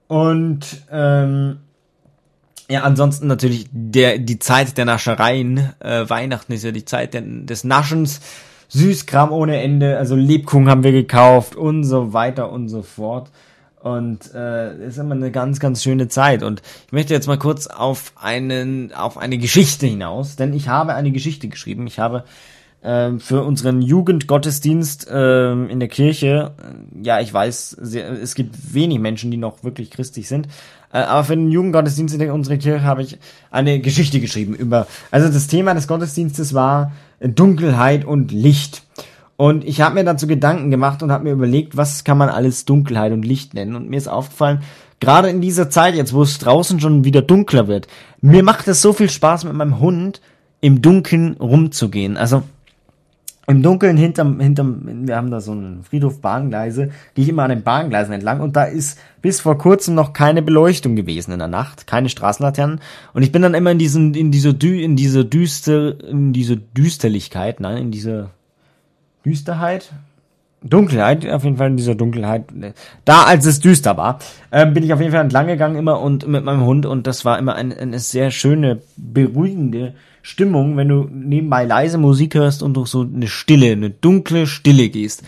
Und 0.07 0.65
ähm, 0.91 1.57
ja, 2.69 2.84
ansonsten 2.84 3.27
natürlich 3.27 3.67
der 3.72 4.17
die 4.17 4.39
Zeit 4.39 4.77
der 4.77 4.86
Naschereien. 4.86 5.74
Äh, 5.79 6.10
Weihnachten 6.10 6.51
ist 6.53 6.63
ja 6.63 6.72
die 6.72 6.86
Zeit 6.86 7.13
der, 7.13 7.22
des 7.22 7.63
Naschens. 7.63 8.22
Süßkram 8.69 9.31
ohne 9.31 9.62
Ende, 9.62 9.98
also 9.98 10.15
Lebkuchen 10.15 10.69
haben 10.69 10.84
wir 10.84 10.91
gekauft 10.91 11.55
und 11.55 11.86
so 11.86 12.12
weiter 12.12 12.51
und 12.51 12.67
so 12.67 12.81
fort. 12.81 13.31
Und 13.81 14.34
äh, 14.34 14.86
ist 14.86 14.98
immer 14.98 15.15
eine 15.15 15.31
ganz, 15.31 15.62
ganz 15.62 15.81
schöne 15.81 16.10
Zeit. 16.10 16.43
Und 16.43 16.62
ich 16.88 16.91
möchte 16.91 17.13
jetzt 17.13 17.27
mal 17.27 17.38
kurz 17.38 17.67
auf 17.67 18.12
einen, 18.17 18.91
auf 18.93 19.17
eine 19.17 19.38
Geschichte 19.38 19.88
hinaus, 19.88 20.36
denn 20.36 20.51
ich 20.51 20.67
habe 20.67 20.96
eine 20.96 21.12
Geschichte 21.12 21.48
geschrieben. 21.48 21.88
Ich 21.88 22.00
habe 22.00 22.25
für 22.81 23.43
unseren 23.43 23.81
Jugendgottesdienst 23.81 25.10
äh, 25.10 25.51
in 25.51 25.79
der 25.79 25.89
Kirche, 25.89 26.51
äh, 26.57 27.05
ja, 27.05 27.19
ich 27.19 27.34
weiß, 27.34 27.74
es 27.74 28.36
gibt 28.36 28.74
wenig 28.74 29.00
Menschen, 29.00 29.31
die 29.31 29.38
noch 29.38 29.63
wirklich 29.63 29.91
christlich 29.91 30.27
sind, 30.27 30.48
äh, 30.93 31.00
aber 31.00 31.24
für 31.24 31.36
den 31.36 31.51
Jugendgottesdienst 31.51 32.15
in 32.15 32.31
unserer 32.31 32.57
Kirche 32.57 32.84
habe 32.84 33.01
ich 33.01 33.17
eine 33.51 33.79
Geschichte 33.79 34.19
geschrieben 34.19 34.53
über, 34.53 34.88
also 35.12 35.27
das 35.27 35.48
Thema 35.48 35.74
des 35.74 35.88
Gottesdienstes 35.88 36.53
war 36.53 36.91
Dunkelheit 37.19 38.05
und 38.05 38.31
Licht. 38.31 38.84
Und 39.38 39.63
ich 39.65 39.81
habe 39.81 39.96
mir 39.96 40.03
dazu 40.03 40.25
Gedanken 40.25 40.72
gemacht 40.72 41.03
und 41.03 41.12
habe 41.12 41.25
mir 41.25 41.34
überlegt, 41.34 41.77
was 41.77 42.03
kann 42.03 42.17
man 42.17 42.29
alles 42.29 42.65
Dunkelheit 42.65 43.12
und 43.12 43.24
Licht 43.24 43.53
nennen. 43.53 43.75
Und 43.75 43.89
mir 43.89 43.98
ist 43.98 44.07
aufgefallen, 44.07 44.62
gerade 45.00 45.29
in 45.29 45.41
dieser 45.41 45.69
Zeit 45.69 45.93
jetzt, 45.93 46.13
wo 46.13 46.24
es 46.24 46.39
draußen 46.39 46.79
schon 46.79 47.03
wieder 47.03 47.22
dunkler 47.22 47.67
wird, 47.67 47.88
mir 48.22 48.43
macht 48.43 48.67
es 48.67 48.81
so 48.81 48.93
viel 48.93 49.10
Spaß 49.10 49.43
mit 49.43 49.53
meinem 49.53 49.79
Hund 49.79 50.22
im 50.60 50.81
Dunkeln 50.81 51.38
rumzugehen. 51.38 52.17
Also 52.17 52.43
im 53.50 53.63
Dunkeln 53.63 53.96
hinterm, 53.96 54.42
hinterm, 54.42 55.08
wir 55.08 55.16
haben 55.16 55.32
da 55.32 55.39
so 55.39 55.54
einen 55.54 55.84
Friedhof 55.84 56.20
Bahngleise, 56.20 56.92
gehe 57.16 57.24
ich 57.24 57.30
immer 57.30 57.44
an 57.44 57.50
den 57.50 57.63
Bahngleisen 57.63 58.13
entlang 58.13 58.42
und 58.42 58.58
da 58.58 58.66
ist 58.66 59.00
bis 59.22 59.39
vor 59.39 59.58
kurzem 59.58 59.96
noch 59.96 60.12
keine 60.12 60.42
Beleuchtung 60.42 60.98
gewesen 60.98 61.32
in 61.32 61.39
der 61.39 61.48
Nacht, 61.48 61.88
keine 61.88 62.10
Straßenlaternen. 62.10 62.82
Und 63.13 63.24
ich 63.24 63.32
bin 63.32 63.42
dann 63.42 63.54
immer 63.54 63.72
in 63.72 63.80
diesen, 63.80 64.13
in 64.16 64.32
diese 64.32 64.54
Dü, 64.54 64.82
in 64.82 64.98
diese 64.98 65.24
düster, 65.24 65.98
in 66.04 66.34
diese 66.34 66.58
Düsterlichkeit, 66.58 67.62
nein, 67.62 67.77
in 67.77 67.92
diese 67.92 68.32
Düsterheit, 69.25 69.94
Dunkelheit, 70.70 71.30
auf 71.30 71.44
jeden 71.44 71.58
Fall 71.58 71.70
in 71.70 71.78
dieser 71.78 71.96
Dunkelheit, 71.96 72.46
da 73.06 73.24
als 73.24 73.46
es 73.46 73.60
düster 73.60 73.98
war, 73.98 74.20
äh, 74.52 74.66
bin 74.66 74.84
ich 74.84 74.94
auf 74.94 75.00
jeden 75.00 75.12
Fall 75.12 75.22
entlang 75.22 75.48
gegangen 75.48 75.76
immer 75.76 76.02
und 76.02 76.28
mit 76.28 76.44
meinem 76.44 76.66
Hund 76.66 76.86
und 76.86 77.08
das 77.08 77.26
war 77.26 77.40
immer 77.40 77.56
eine, 77.56 77.78
eine 77.78 78.00
sehr 78.00 78.32
schöne, 78.32 78.82
beruhigende 78.96 79.94
Stimmung, 80.22 80.76
wenn 80.76 80.90
du 80.90 81.08
nebenbei 81.10 81.64
leise 81.64 81.98
Musik 81.98 82.36
hörst 82.36 82.62
und 82.62 82.74
durch 82.74 82.90
so 82.90 83.02
eine 83.02 83.28
Stille, 83.28 83.72
eine 83.72 83.90
dunkle 83.90 84.46
Stille 84.46 84.90
gehst. 84.90 85.24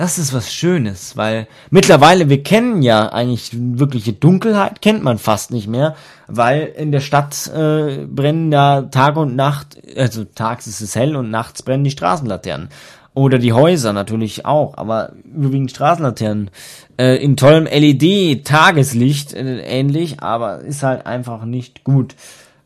Das 0.00 0.16
ist 0.16 0.32
was 0.32 0.50
Schönes, 0.50 1.18
weil 1.18 1.46
mittlerweile, 1.68 2.30
wir 2.30 2.42
kennen 2.42 2.80
ja 2.80 3.12
eigentlich 3.12 3.50
wirkliche 3.52 4.14
Dunkelheit, 4.14 4.80
kennt 4.80 5.04
man 5.04 5.18
fast 5.18 5.50
nicht 5.50 5.68
mehr, 5.68 5.94
weil 6.26 6.72
in 6.74 6.90
der 6.90 7.00
Stadt 7.00 7.48
äh, 7.48 8.06
brennen 8.06 8.50
ja 8.50 8.80
Tag 8.80 9.16
und 9.16 9.36
Nacht, 9.36 9.76
also 9.98 10.24
tags 10.24 10.66
ist 10.66 10.80
es 10.80 10.96
hell 10.96 11.16
und 11.16 11.30
nachts 11.30 11.62
brennen 11.62 11.84
die 11.84 11.90
Straßenlaternen. 11.90 12.70
Oder 13.12 13.38
die 13.38 13.52
Häuser 13.52 13.92
natürlich 13.92 14.46
auch, 14.46 14.76
aber 14.76 15.12
überwiegend 15.24 15.70
Straßenlaternen. 15.70 16.50
Äh, 16.96 17.16
in 17.16 17.36
tollem 17.36 17.66
LED-Tageslicht 17.66 19.34
äh, 19.34 19.60
ähnlich, 19.62 20.22
aber 20.22 20.60
ist 20.60 20.82
halt 20.82 21.06
einfach 21.06 21.44
nicht 21.44 21.82
gut. 21.82 22.14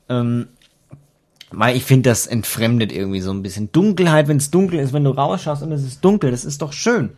Ähm, 0.09 0.49
weil 1.51 1.77
ich 1.77 1.85
finde, 1.85 2.11
das 2.11 2.27
entfremdet 2.27 2.93
irgendwie 2.93 3.21
so 3.21 3.31
ein 3.31 3.43
bisschen. 3.43 3.73
Dunkelheit, 3.73 4.29
wenn 4.29 4.37
es 4.37 4.51
dunkel 4.51 4.81
ist, 4.81 4.93
wenn 4.93 5.05
du 5.05 5.11
rausschaust 5.11 5.63
und 5.63 5.73
es 5.73 5.85
ist 5.85 6.05
dunkel, 6.05 6.31
das 6.31 6.45
ist 6.45 6.61
doch 6.61 6.73
schön. 6.73 7.11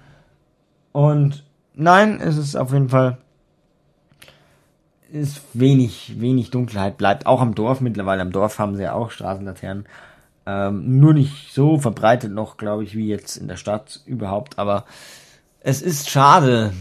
Und 0.93 1.43
nein, 1.75 2.21
es 2.21 2.37
ist 2.37 2.55
auf 2.55 2.73
jeden 2.73 2.91
Fall 2.91 3.19
ist 5.11 5.41
wenig, 5.55 6.21
wenig 6.21 6.51
Dunkelheit 6.51 6.97
bleibt. 6.97 7.27
Auch 7.27 7.41
am 7.41 7.55
Dorf 7.55 7.81
mittlerweile. 7.81 8.23
Am 8.23 8.33
Dorf 8.33 8.59
haben 8.59 8.77
sie 8.77 8.83
ja 8.83 8.93
auch 8.93 9.11
Straßenlaternen. 9.11 9.87
Ähm, 10.47 11.01
nur 11.01 11.13
nicht 11.13 11.53
so 11.53 11.79
verbreitet 11.79 12.33
noch, 12.33 12.57
glaube 12.57 12.85
ich, 12.85 12.97
wie 12.97 13.09
jetzt 13.09 13.37
in 13.37 13.49
der 13.49 13.57
Stadt 13.57 14.01
überhaupt. 14.07 14.59
Aber 14.59 14.85
es 15.61 15.83
ist 15.83 16.09
schade, 16.09 16.73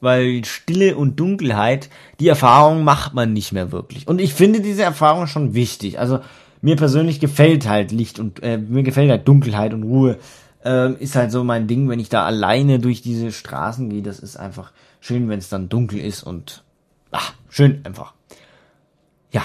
weil 0.00 0.44
Stille 0.44 0.96
und 0.96 1.20
Dunkelheit, 1.20 1.90
die 2.20 2.28
Erfahrung 2.28 2.84
macht 2.84 3.12
man 3.12 3.32
nicht 3.32 3.52
mehr 3.52 3.72
wirklich. 3.72 4.08
Und 4.08 4.20
ich 4.20 4.34
finde 4.34 4.60
diese 4.60 4.82
Erfahrung 4.82 5.26
schon 5.26 5.54
wichtig. 5.54 5.98
Also 5.98 6.20
mir 6.62 6.76
persönlich 6.76 7.20
gefällt 7.20 7.68
halt 7.68 7.92
Licht 7.92 8.18
und 8.18 8.42
äh, 8.42 8.58
mir 8.58 8.82
gefällt 8.82 9.10
halt 9.10 9.28
Dunkelheit 9.28 9.74
und 9.74 9.82
Ruhe. 9.82 10.18
Äh, 10.64 10.94
ist 10.94 11.16
halt 11.16 11.30
so 11.30 11.44
mein 11.44 11.66
Ding, 11.66 11.88
wenn 11.88 12.00
ich 12.00 12.08
da 12.08 12.24
alleine 12.24 12.78
durch 12.78 13.02
diese 13.02 13.30
Straßen 13.30 13.90
gehe. 13.90 14.02
Das 14.02 14.18
ist 14.18 14.36
einfach 14.36 14.72
schön, 15.00 15.28
wenn 15.28 15.38
es 15.38 15.48
dann 15.48 15.68
dunkel 15.68 16.00
ist 16.00 16.22
und 16.22 16.64
ach, 17.10 17.34
schön 17.48 17.80
einfach. 17.84 18.14
Ja. 19.30 19.42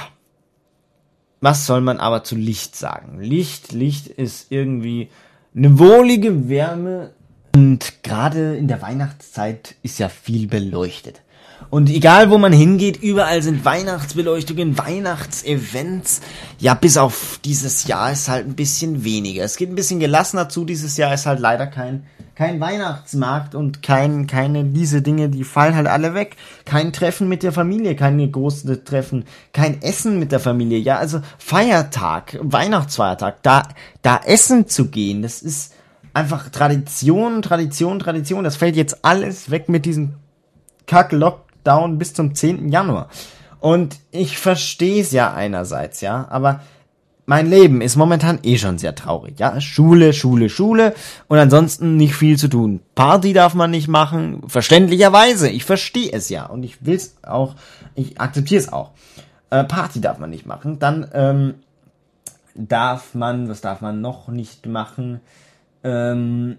Was 1.41 1.65
soll 1.65 1.81
man 1.81 1.97
aber 1.97 2.23
zu 2.23 2.35
Licht 2.35 2.75
sagen? 2.75 3.19
Licht, 3.19 3.71
Licht 3.71 4.05
ist 4.05 4.51
irgendwie 4.51 5.09
eine 5.55 5.79
wohlige 5.79 6.47
Wärme 6.49 7.13
und 7.55 8.03
gerade 8.03 8.55
in 8.55 8.67
der 8.67 8.83
Weihnachtszeit 8.83 9.75
ist 9.81 9.97
ja 9.97 10.07
viel 10.07 10.47
beleuchtet. 10.47 11.21
Und 11.69 11.89
egal 11.89 12.29
wo 12.29 12.37
man 12.37 12.51
hingeht, 12.51 13.01
überall 13.01 13.41
sind 13.41 13.63
Weihnachtsbeleuchtungen, 13.63 14.77
Weihnachtsevents. 14.77 16.21
Ja, 16.59 16.73
bis 16.73 16.97
auf 16.97 17.39
dieses 17.45 17.87
Jahr 17.87 18.11
ist 18.11 18.27
halt 18.27 18.45
ein 18.45 18.55
bisschen 18.55 19.05
weniger. 19.05 19.43
Es 19.43 19.55
geht 19.55 19.69
ein 19.69 19.75
bisschen 19.75 19.99
gelassener 19.99 20.49
zu. 20.49 20.65
Dieses 20.65 20.97
Jahr 20.97 21.13
ist 21.13 21.25
halt 21.25 21.39
leider 21.39 21.67
kein, 21.67 22.05
kein 22.35 22.59
Weihnachtsmarkt 22.59 23.55
und 23.55 23.83
kein, 23.83 24.27
keine, 24.27 24.65
diese 24.65 25.01
Dinge, 25.01 25.29
die 25.29 25.45
fallen 25.45 25.75
halt 25.75 25.87
alle 25.87 26.13
weg. 26.13 26.35
Kein 26.65 26.91
Treffen 26.91 27.29
mit 27.29 27.41
der 27.41 27.53
Familie, 27.53 27.95
keine 27.95 28.29
große 28.29 28.83
Treffen, 28.83 29.23
kein 29.53 29.81
Essen 29.81 30.19
mit 30.19 30.33
der 30.33 30.41
Familie. 30.41 30.79
Ja, 30.79 30.97
also 30.97 31.21
Feiertag, 31.37 32.37
Weihnachtsfeiertag, 32.41 33.43
da, 33.43 33.63
da 34.01 34.19
essen 34.25 34.67
zu 34.67 34.89
gehen, 34.89 35.21
das 35.21 35.41
ist 35.41 35.73
einfach 36.13 36.49
Tradition, 36.49 37.41
Tradition, 37.41 37.99
Tradition. 37.99 38.43
Das 38.43 38.57
fällt 38.57 38.75
jetzt 38.75 39.05
alles 39.05 39.51
weg 39.51 39.69
mit 39.69 39.85
diesem 39.85 40.15
Kack-Lock 40.87 41.50
Lockdown 41.61 41.97
bis 41.97 42.13
zum 42.13 42.35
10. 42.35 42.69
Januar. 42.69 43.09
Und 43.59 43.99
ich 44.11 44.37
verstehe 44.37 45.01
es 45.01 45.11
ja 45.11 45.33
einerseits, 45.33 46.01
ja, 46.01 46.27
aber 46.29 46.61
mein 47.27 47.49
Leben 47.49 47.81
ist 47.81 47.95
momentan 47.95 48.39
eh 48.43 48.57
schon 48.57 48.79
sehr 48.79 48.95
traurig, 48.95 49.39
ja. 49.39 49.61
Schule, 49.61 50.13
Schule, 50.13 50.49
Schule 50.49 50.95
und 51.27 51.37
ansonsten 51.37 51.95
nicht 51.95 52.15
viel 52.15 52.37
zu 52.37 52.47
tun. 52.47 52.81
Party 52.95 53.33
darf 53.33 53.53
man 53.53 53.69
nicht 53.69 53.87
machen, 53.87 54.41
verständlicherweise. 54.47 55.49
Ich 55.49 55.63
verstehe 55.63 56.11
es 56.11 56.29
ja 56.29 56.47
und 56.47 56.63
ich 56.63 56.83
will 56.83 56.95
es 56.95 57.15
auch, 57.21 57.55
ich 57.93 58.19
akzeptiere 58.19 58.61
es 58.61 58.73
auch. 58.73 58.91
Äh, 59.51 59.63
Party 59.63 60.01
darf 60.01 60.17
man 60.17 60.31
nicht 60.31 60.47
machen. 60.47 60.79
Dann 60.79 61.07
ähm, 61.13 61.55
darf 62.55 63.13
man, 63.13 63.47
was 63.47 63.61
darf 63.61 63.81
man 63.81 64.01
noch 64.01 64.27
nicht 64.27 64.65
machen? 64.65 65.21
Ähm, 65.83 66.57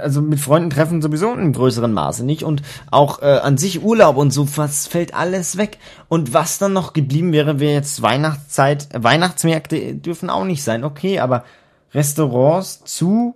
also 0.00 0.22
mit 0.22 0.40
Freunden 0.40 0.70
treffen 0.70 1.02
sowieso 1.02 1.34
in 1.34 1.52
größeren 1.52 1.92
Maße 1.92 2.24
nicht. 2.24 2.42
Und 2.42 2.62
auch 2.90 3.20
äh, 3.20 3.26
an 3.26 3.58
sich 3.58 3.82
Urlaub 3.82 4.16
und 4.16 4.30
so 4.30 4.56
was 4.56 4.86
fällt 4.86 5.14
alles 5.14 5.56
weg? 5.56 5.78
Und 6.08 6.32
was 6.32 6.58
dann 6.58 6.72
noch 6.72 6.92
geblieben 6.92 7.32
wäre, 7.32 7.60
wäre 7.60 7.74
jetzt 7.74 8.02
Weihnachtszeit, 8.02 8.88
Weihnachtsmärkte 8.94 9.94
dürfen 9.94 10.30
auch 10.30 10.44
nicht 10.44 10.62
sein, 10.62 10.84
okay, 10.84 11.20
aber 11.20 11.44
Restaurants 11.92 12.84
zu 12.84 13.34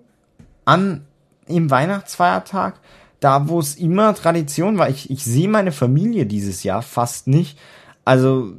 an 0.64 1.04
im 1.46 1.70
Weihnachtsfeiertag, 1.70 2.80
da 3.20 3.48
wo 3.48 3.60
es 3.60 3.76
immer 3.76 4.14
Tradition 4.14 4.78
war, 4.78 4.88
ich, 4.88 5.10
ich 5.10 5.24
sehe 5.24 5.48
meine 5.48 5.72
Familie 5.72 6.26
dieses 6.26 6.62
Jahr 6.62 6.82
fast 6.82 7.28
nicht, 7.28 7.58
also 8.04 8.54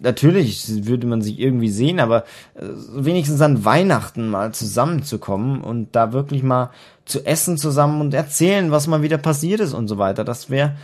natürlich 0.00 0.86
würde 0.86 1.06
man 1.06 1.22
sich 1.22 1.38
irgendwie 1.38 1.68
sehen, 1.68 2.00
aber 2.00 2.24
äh, 2.54 2.64
wenigstens 2.94 3.40
an 3.40 3.64
Weihnachten 3.64 4.28
mal 4.28 4.52
zusammenzukommen 4.52 5.60
und 5.60 5.88
da 5.92 6.12
wirklich 6.12 6.42
mal 6.42 6.70
zu 7.04 7.24
essen 7.26 7.58
zusammen 7.58 8.00
und 8.00 8.14
erzählen, 8.14 8.70
was 8.70 8.86
mal 8.86 9.02
wieder 9.02 9.18
passiert 9.18 9.60
ist 9.60 9.74
und 9.74 9.88
so 9.88 9.98
weiter. 9.98 10.24
Das 10.24 10.50
wäre 10.50 10.76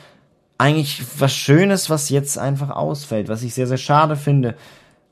eigentlich 0.58 1.02
was 1.18 1.32
Schönes, 1.32 1.90
was 1.90 2.08
jetzt 2.08 2.38
einfach 2.38 2.70
ausfällt, 2.70 3.28
was 3.28 3.42
ich 3.42 3.54
sehr, 3.54 3.66
sehr 3.66 3.76
schade 3.76 4.16
finde, 4.16 4.54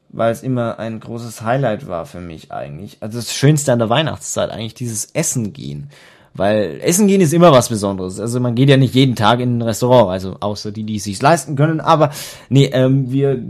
weil 0.08 0.32
es 0.32 0.42
immer 0.42 0.78
ein 0.78 1.00
großes 1.00 1.42
Highlight 1.42 1.86
war 1.86 2.06
für 2.06 2.20
mich 2.20 2.52
eigentlich. 2.52 2.98
Also 3.00 3.18
das 3.18 3.34
Schönste 3.34 3.72
an 3.72 3.78
der 3.78 3.90
Weihnachtszeit, 3.90 4.50
eigentlich 4.50 4.74
dieses 4.74 5.06
Essen 5.06 5.52
gehen. 5.52 5.90
Weil 6.36 6.80
Essen 6.82 7.06
gehen 7.06 7.20
ist 7.20 7.32
immer 7.32 7.52
was 7.52 7.68
Besonderes. 7.68 8.18
Also 8.18 8.40
man 8.40 8.56
geht 8.56 8.68
ja 8.68 8.76
nicht 8.76 8.94
jeden 8.94 9.14
Tag 9.14 9.38
in 9.38 9.58
ein 9.58 9.62
Restaurant, 9.62 10.10
also 10.10 10.36
außer 10.40 10.72
die, 10.72 10.82
die 10.82 10.96
es 10.96 11.04
sich 11.04 11.22
leisten 11.22 11.54
können. 11.54 11.80
Aber 11.80 12.10
nee, 12.48 12.66
ähm, 12.72 13.12
wir 13.12 13.40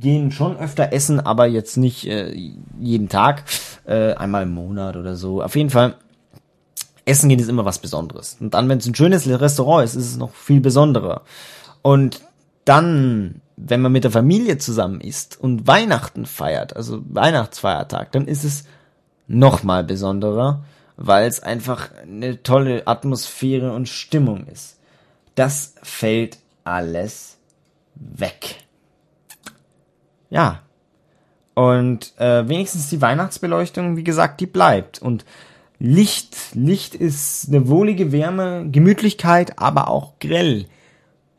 gehen 0.00 0.30
schon 0.30 0.56
öfter 0.56 0.92
essen, 0.92 1.20
aber 1.20 1.46
jetzt 1.46 1.76
nicht 1.76 2.06
äh, 2.06 2.34
jeden 2.78 3.08
Tag, 3.08 3.44
äh, 3.84 4.14
einmal 4.14 4.44
im 4.44 4.54
Monat 4.54 4.96
oder 4.96 5.16
so. 5.16 5.42
Auf 5.42 5.56
jeden 5.56 5.70
Fall, 5.70 5.96
Essen 7.04 7.28
gehen 7.28 7.38
ist 7.38 7.48
immer 7.48 7.64
was 7.64 7.78
Besonderes. 7.78 8.36
Und 8.40 8.54
dann, 8.54 8.68
wenn 8.68 8.78
es 8.78 8.86
ein 8.86 8.94
schönes 8.94 9.28
Restaurant 9.28 9.84
ist, 9.84 9.94
ist 9.94 10.10
es 10.10 10.16
noch 10.16 10.34
viel 10.34 10.60
besonderer. 10.60 11.22
Und 11.82 12.20
dann, 12.64 13.40
wenn 13.56 13.80
man 13.80 13.92
mit 13.92 14.04
der 14.04 14.10
Familie 14.10 14.58
zusammen 14.58 15.00
isst 15.00 15.38
und 15.40 15.66
Weihnachten 15.66 16.26
feiert, 16.26 16.74
also 16.74 17.02
Weihnachtsfeiertag, 17.08 18.12
dann 18.12 18.26
ist 18.26 18.44
es 18.44 18.64
noch 19.28 19.62
mal 19.62 19.84
besonderer, 19.84 20.64
weil 20.96 21.28
es 21.28 21.42
einfach 21.42 21.90
eine 22.02 22.42
tolle 22.42 22.86
Atmosphäre 22.86 23.72
und 23.72 23.88
Stimmung 23.88 24.46
ist. 24.46 24.78
Das 25.34 25.74
fällt 25.82 26.38
alles 26.64 27.36
weg. 27.94 28.65
Ja. 30.30 30.62
Und 31.54 32.12
äh, 32.18 32.48
wenigstens 32.48 32.90
die 32.90 33.00
Weihnachtsbeleuchtung, 33.00 33.96
wie 33.96 34.04
gesagt, 34.04 34.40
die 34.40 34.46
bleibt. 34.46 35.00
Und 35.00 35.24
Licht, 35.78 36.36
Licht 36.54 36.94
ist 36.94 37.48
eine 37.48 37.68
wohlige 37.68 38.12
Wärme, 38.12 38.68
Gemütlichkeit, 38.70 39.58
aber 39.58 39.88
auch 39.88 40.18
grell, 40.20 40.66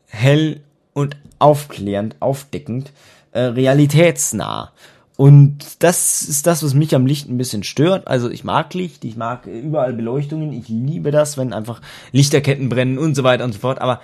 hell 0.06 0.60
und 0.92 1.16
aufklärend, 1.38 2.16
aufdeckend, 2.20 2.92
äh, 3.32 3.40
realitätsnah. 3.40 4.72
Und 5.16 5.82
das 5.82 6.22
ist 6.22 6.46
das, 6.46 6.62
was 6.62 6.74
mich 6.74 6.94
am 6.94 7.04
Licht 7.04 7.28
ein 7.28 7.38
bisschen 7.38 7.64
stört. 7.64 8.06
Also 8.06 8.30
ich 8.30 8.44
mag 8.44 8.72
Licht, 8.74 9.04
ich 9.04 9.16
mag 9.16 9.46
überall 9.46 9.92
Beleuchtungen, 9.92 10.52
ich 10.52 10.68
liebe 10.68 11.10
das, 11.10 11.36
wenn 11.36 11.52
einfach 11.52 11.80
Lichterketten 12.12 12.68
brennen 12.68 12.98
und 12.98 13.16
so 13.16 13.24
weiter 13.24 13.44
und 13.44 13.52
so 13.52 13.58
fort. 13.58 13.80
Aber 13.80 14.00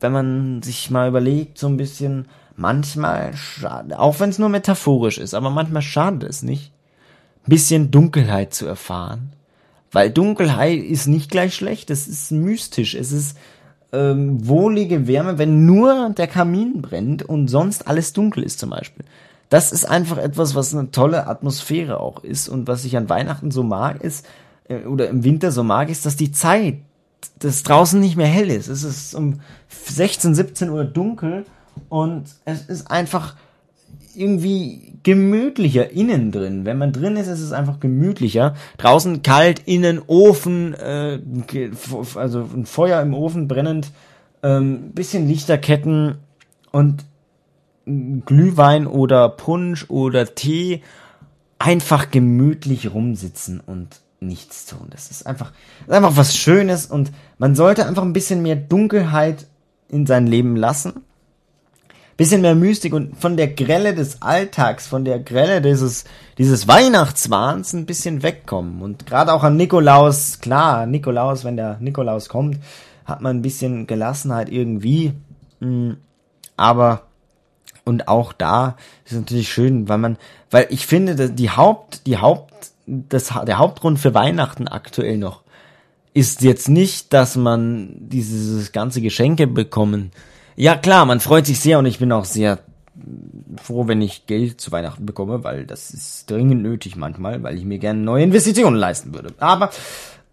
wenn 0.00 0.12
man 0.12 0.62
sich 0.62 0.90
mal 0.90 1.08
überlegt, 1.08 1.56
so 1.56 1.66
ein 1.66 1.78
bisschen, 1.78 2.26
manchmal 2.58 3.36
schade, 3.36 3.98
auch 3.98 4.18
wenn 4.20 4.30
es 4.30 4.38
nur 4.38 4.48
metaphorisch 4.48 5.18
ist, 5.18 5.32
aber 5.32 5.48
manchmal 5.48 5.82
schadet 5.82 6.28
es 6.28 6.42
nicht, 6.42 6.72
bisschen 7.46 7.90
Dunkelheit 7.90 8.52
zu 8.52 8.66
erfahren. 8.66 9.32
Weil 9.90 10.10
Dunkelheit 10.10 10.80
ist 10.80 11.06
nicht 11.06 11.30
gleich 11.30 11.54
schlecht, 11.54 11.88
es 11.88 12.06
ist 12.06 12.30
mystisch, 12.32 12.94
es 12.94 13.12
ist 13.12 13.38
ähm, 13.92 14.46
wohlige 14.46 15.06
Wärme, 15.06 15.38
wenn 15.38 15.64
nur 15.64 16.10
der 16.10 16.26
Kamin 16.26 16.82
brennt 16.82 17.22
und 17.22 17.48
sonst 17.48 17.86
alles 17.86 18.12
dunkel 18.12 18.42
ist 18.42 18.58
zum 18.58 18.70
Beispiel. 18.70 19.04
das 19.48 19.72
ist 19.72 19.86
einfach 19.86 20.18
etwas, 20.18 20.54
was 20.54 20.74
eine 20.74 20.90
tolle 20.90 21.26
Atmosphäre 21.26 22.00
auch 22.00 22.22
ist 22.22 22.48
und 22.48 22.68
was 22.68 22.84
ich 22.84 22.98
an 22.98 23.08
Weihnachten 23.08 23.50
so 23.50 23.62
mag, 23.62 24.02
ist, 24.02 24.26
äh, 24.68 24.84
oder 24.84 25.08
im 25.08 25.24
Winter 25.24 25.52
so 25.52 25.62
mag, 25.62 25.88
ist, 25.88 26.04
dass 26.04 26.16
die 26.16 26.32
Zeit, 26.32 26.78
dass 27.38 27.62
draußen 27.62 27.98
nicht 27.98 28.16
mehr 28.16 28.26
hell 28.26 28.50
ist. 28.50 28.68
Es 28.68 28.82
ist 28.82 29.14
um 29.14 29.40
16, 29.68 30.34
17 30.34 30.68
Uhr 30.68 30.84
dunkel 30.84 31.46
und 31.88 32.24
es 32.44 32.62
ist 32.62 32.90
einfach 32.90 33.36
irgendwie 34.14 34.94
gemütlicher 35.02 35.90
innen 35.90 36.32
drin. 36.32 36.64
Wenn 36.64 36.78
man 36.78 36.92
drin 36.92 37.16
ist, 37.16 37.28
ist 37.28 37.40
es 37.40 37.52
einfach 37.52 37.80
gemütlicher. 37.80 38.54
Draußen 38.76 39.22
kalt, 39.22 39.60
innen 39.66 40.00
Ofen, 40.06 40.74
äh, 40.74 41.20
also 42.14 42.48
ein 42.54 42.66
Feuer 42.66 43.00
im 43.00 43.14
Ofen 43.14 43.48
brennend, 43.48 43.92
ähm, 44.42 44.90
bisschen 44.92 45.28
Lichterketten 45.28 46.16
und 46.72 47.04
Glühwein 47.86 48.86
oder 48.86 49.28
Punsch 49.28 49.86
oder 49.88 50.34
Tee 50.34 50.82
einfach 51.58 52.10
gemütlich 52.10 52.92
rumsitzen 52.92 53.60
und 53.60 54.00
nichts 54.20 54.66
tun. 54.66 54.88
Das 54.90 55.10
ist 55.10 55.26
einfach, 55.26 55.52
ist 55.86 55.92
einfach 55.92 56.16
was 56.16 56.36
Schönes 56.36 56.86
und 56.86 57.12
man 57.38 57.54
sollte 57.54 57.86
einfach 57.86 58.02
ein 58.02 58.12
bisschen 58.12 58.42
mehr 58.42 58.56
Dunkelheit 58.56 59.46
in 59.88 60.06
sein 60.06 60.26
Leben 60.26 60.56
lassen. 60.56 61.04
Bisschen 62.18 62.42
mehr 62.42 62.54
Mystik 62.54 62.92
und 62.92 63.16
von 63.16 63.36
der 63.36 63.48
Grelle 63.48 63.94
des 63.94 64.20
Alltags, 64.20 64.86
von 64.86 65.04
der 65.06 65.20
Grelle 65.20 65.62
dieses, 65.62 66.04
dieses 66.36 66.68
Weihnachtswahns 66.68 67.72
ein 67.72 67.86
bisschen 67.86 68.22
wegkommen. 68.22 68.82
Und 68.82 69.06
gerade 69.06 69.32
auch 69.32 69.44
an 69.44 69.56
Nikolaus, 69.56 70.40
klar, 70.40 70.84
Nikolaus, 70.84 71.44
wenn 71.44 71.56
der 71.56 71.78
Nikolaus 71.80 72.28
kommt, 72.28 72.58
hat 73.06 73.22
man 73.22 73.36
ein 73.36 73.42
bisschen 73.42 73.86
Gelassenheit 73.86 74.50
irgendwie. 74.50 75.12
Mm, 75.60 75.92
aber 76.56 77.04
und 77.84 78.08
auch 78.08 78.34
da 78.34 78.76
ist 79.06 79.14
natürlich 79.14 79.48
schön, 79.48 79.88
weil 79.88 79.98
man, 79.98 80.18
weil 80.50 80.66
ich 80.68 80.86
finde, 80.86 81.30
die 81.30 81.50
Haupt, 81.50 82.06
die 82.06 82.18
Haupt, 82.18 82.52
das, 82.86 83.32
der 83.46 83.58
Hauptgrund 83.58 83.98
für 83.98 84.12
Weihnachten 84.12 84.68
aktuell 84.68 85.16
noch 85.16 85.42
ist 86.14 86.42
jetzt 86.42 86.68
nicht, 86.68 87.12
dass 87.12 87.36
man 87.36 87.94
dieses 88.00 88.72
ganze 88.72 89.00
Geschenke 89.00 89.46
bekommen. 89.46 90.10
Ja 90.60 90.74
klar, 90.74 91.06
man 91.06 91.20
freut 91.20 91.46
sich 91.46 91.60
sehr 91.60 91.78
und 91.78 91.86
ich 91.86 92.00
bin 92.00 92.10
auch 92.10 92.24
sehr 92.24 92.58
froh, 93.62 93.86
wenn 93.86 94.02
ich 94.02 94.26
Geld 94.26 94.60
zu 94.60 94.72
Weihnachten 94.72 95.06
bekomme, 95.06 95.44
weil 95.44 95.64
das 95.64 95.92
ist 95.92 96.28
dringend 96.28 96.62
nötig 96.64 96.96
manchmal, 96.96 97.44
weil 97.44 97.56
ich 97.56 97.64
mir 97.64 97.78
gerne 97.78 98.00
neue 98.00 98.24
Investitionen 98.24 98.74
leisten 98.74 99.14
würde. 99.14 99.32
Aber 99.38 99.70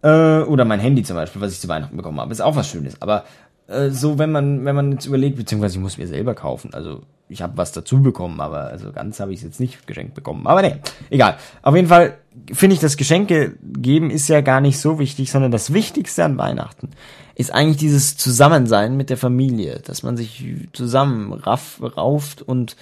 äh, 0.02 0.42
oder 0.42 0.66
mein 0.66 0.80
Handy 0.80 1.04
zum 1.04 1.16
Beispiel, 1.16 1.44
was 1.44 1.52
ich 1.52 1.60
zu 1.60 1.68
Weihnachten 1.68 1.96
bekommen 1.96 2.20
habe, 2.20 2.32
ist 2.32 2.42
auch 2.42 2.56
was 2.56 2.68
Schönes. 2.68 3.00
Aber 3.04 3.26
äh, 3.68 3.92
so, 3.92 4.18
wenn 4.18 4.32
man 4.32 4.66
wenn 4.66 4.76
man 4.76 4.94
jetzt 4.94 5.06
überlegt, 5.06 5.38
beziehungsweise 5.38 5.76
ich 5.76 5.82
muss 5.82 6.00
mir 6.00 6.08
selber 6.08 6.34
kaufen, 6.34 6.74
also 6.74 7.04
ich 7.30 7.44
habe 7.44 7.56
was 7.58 7.72
dazu 7.72 8.02
bekommen, 8.02 8.42
aber 8.42 8.62
also 8.62 8.92
ganz 8.92 9.20
habe 9.20 9.32
ich 9.32 9.38
es 9.38 9.44
jetzt 9.44 9.60
nicht 9.60 9.86
geschenkt 9.86 10.16
bekommen. 10.16 10.48
Aber 10.48 10.64
nee, 10.64 10.78
egal. 11.12 11.38
Auf 11.62 11.76
jeden 11.76 11.88
Fall 11.88 12.18
finde 12.52 12.74
ich, 12.74 12.80
das 12.80 12.98
Geschenke 12.98 13.58
geben 13.62 14.10
ist 14.10 14.28
ja 14.28 14.42
gar 14.42 14.60
nicht 14.60 14.80
so 14.80 14.98
wichtig, 14.98 15.30
sondern 15.30 15.52
das 15.52 15.72
Wichtigste 15.72 16.26
an 16.26 16.40
Weihnachten 16.40 16.90
ist 17.36 17.54
eigentlich 17.54 17.78
dieses 17.78 18.18
Zusammensein 18.18 18.96
mit 18.98 19.10
der 19.10 19.18
Familie, 19.18 19.82
dass 19.86 20.04
man 20.04 20.18
sich 20.18 20.44
zusammen 20.74 21.34
raff, 21.34 21.82
rauft 21.98 22.42
und 22.42 22.76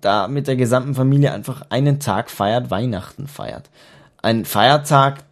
da 0.00 0.28
mit 0.28 0.48
der 0.48 0.56
gesamten 0.56 0.94
Familie 0.94 1.32
einfach 1.32 1.66
einen 1.70 2.00
Tag 2.00 2.30
feiert, 2.30 2.70
Weihnachten 2.70 3.28
feiert. 3.28 3.70
Ein 4.20 4.44
Feiertag, 4.44 5.24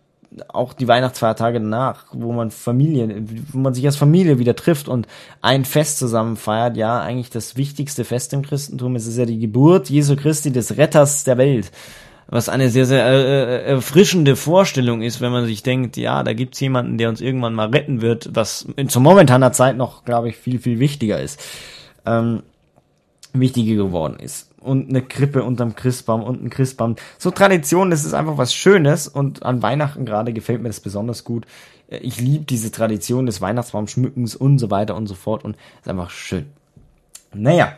auch 0.48 0.72
die 0.72 0.86
Weihnachtsfeiertage 0.86 1.60
danach, 1.60 2.06
wo 2.12 2.32
man 2.32 2.52
Familie, 2.52 3.24
wo 3.52 3.58
man 3.58 3.74
sich 3.74 3.84
als 3.84 3.96
Familie 3.96 4.38
wieder 4.38 4.54
trifft 4.54 4.88
und 4.88 5.08
ein 5.42 5.64
Fest 5.64 5.98
zusammen 5.98 6.36
feiert, 6.36 6.76
ja, 6.76 7.00
eigentlich 7.00 7.30
das 7.30 7.56
wichtigste 7.56 8.04
Fest 8.04 8.32
im 8.32 8.42
Christentum. 8.42 8.94
Es 8.94 9.06
ist 9.06 9.16
ja 9.16 9.26
die 9.26 9.40
Geburt 9.40 9.90
Jesu 9.90 10.14
Christi, 10.14 10.52
des 10.52 10.76
Retters 10.76 11.24
der 11.24 11.38
Welt. 11.38 11.72
Was 12.32 12.48
eine 12.48 12.70
sehr, 12.70 12.86
sehr 12.86 13.04
äh, 13.04 13.42
äh 13.42 13.62
erfrischende 13.64 14.36
Vorstellung 14.36 15.02
ist, 15.02 15.20
wenn 15.20 15.32
man 15.32 15.46
sich 15.46 15.62
denkt, 15.62 15.96
ja, 15.96 16.22
da 16.22 16.32
gibt's 16.32 16.60
jemanden, 16.60 16.96
der 16.96 17.08
uns 17.08 17.20
irgendwann 17.20 17.54
mal 17.54 17.70
retten 17.70 18.02
wird, 18.02 18.30
was 18.32 18.66
in, 18.76 18.88
zu 18.88 19.00
momentaner 19.00 19.52
Zeit 19.52 19.76
noch, 19.76 20.04
glaube 20.04 20.28
ich, 20.28 20.36
viel, 20.36 20.60
viel 20.60 20.78
wichtiger 20.78 21.20
ist. 21.20 21.40
Ähm, 22.06 22.44
wichtiger 23.32 23.74
geworden 23.74 24.18
ist 24.20 24.50
und 24.60 24.88
eine 24.88 25.02
Krippe 25.02 25.42
unterm 25.42 25.74
Christbaum 25.74 26.22
und 26.22 26.42
ein 26.42 26.50
Christbaum. 26.50 26.96
So 27.18 27.30
Tradition, 27.30 27.90
das 27.90 28.04
ist 28.04 28.14
einfach 28.14 28.38
was 28.38 28.54
Schönes 28.54 29.08
und 29.08 29.42
an 29.42 29.62
Weihnachten 29.62 30.04
gerade 30.04 30.32
gefällt 30.32 30.62
mir 30.62 30.68
das 30.68 30.80
besonders 30.80 31.24
gut. 31.24 31.46
Ich 31.88 32.20
liebe 32.20 32.44
diese 32.44 32.70
Tradition 32.70 33.26
des 33.26 33.40
Weihnachtsbaumschmückens 33.40 34.36
und 34.36 34.58
so 34.58 34.70
weiter 34.70 34.94
und 34.94 35.06
so 35.06 35.14
fort 35.14 35.44
und 35.44 35.56
ist 35.80 35.88
einfach 35.88 36.10
schön. 36.10 36.46
Naja, 37.32 37.74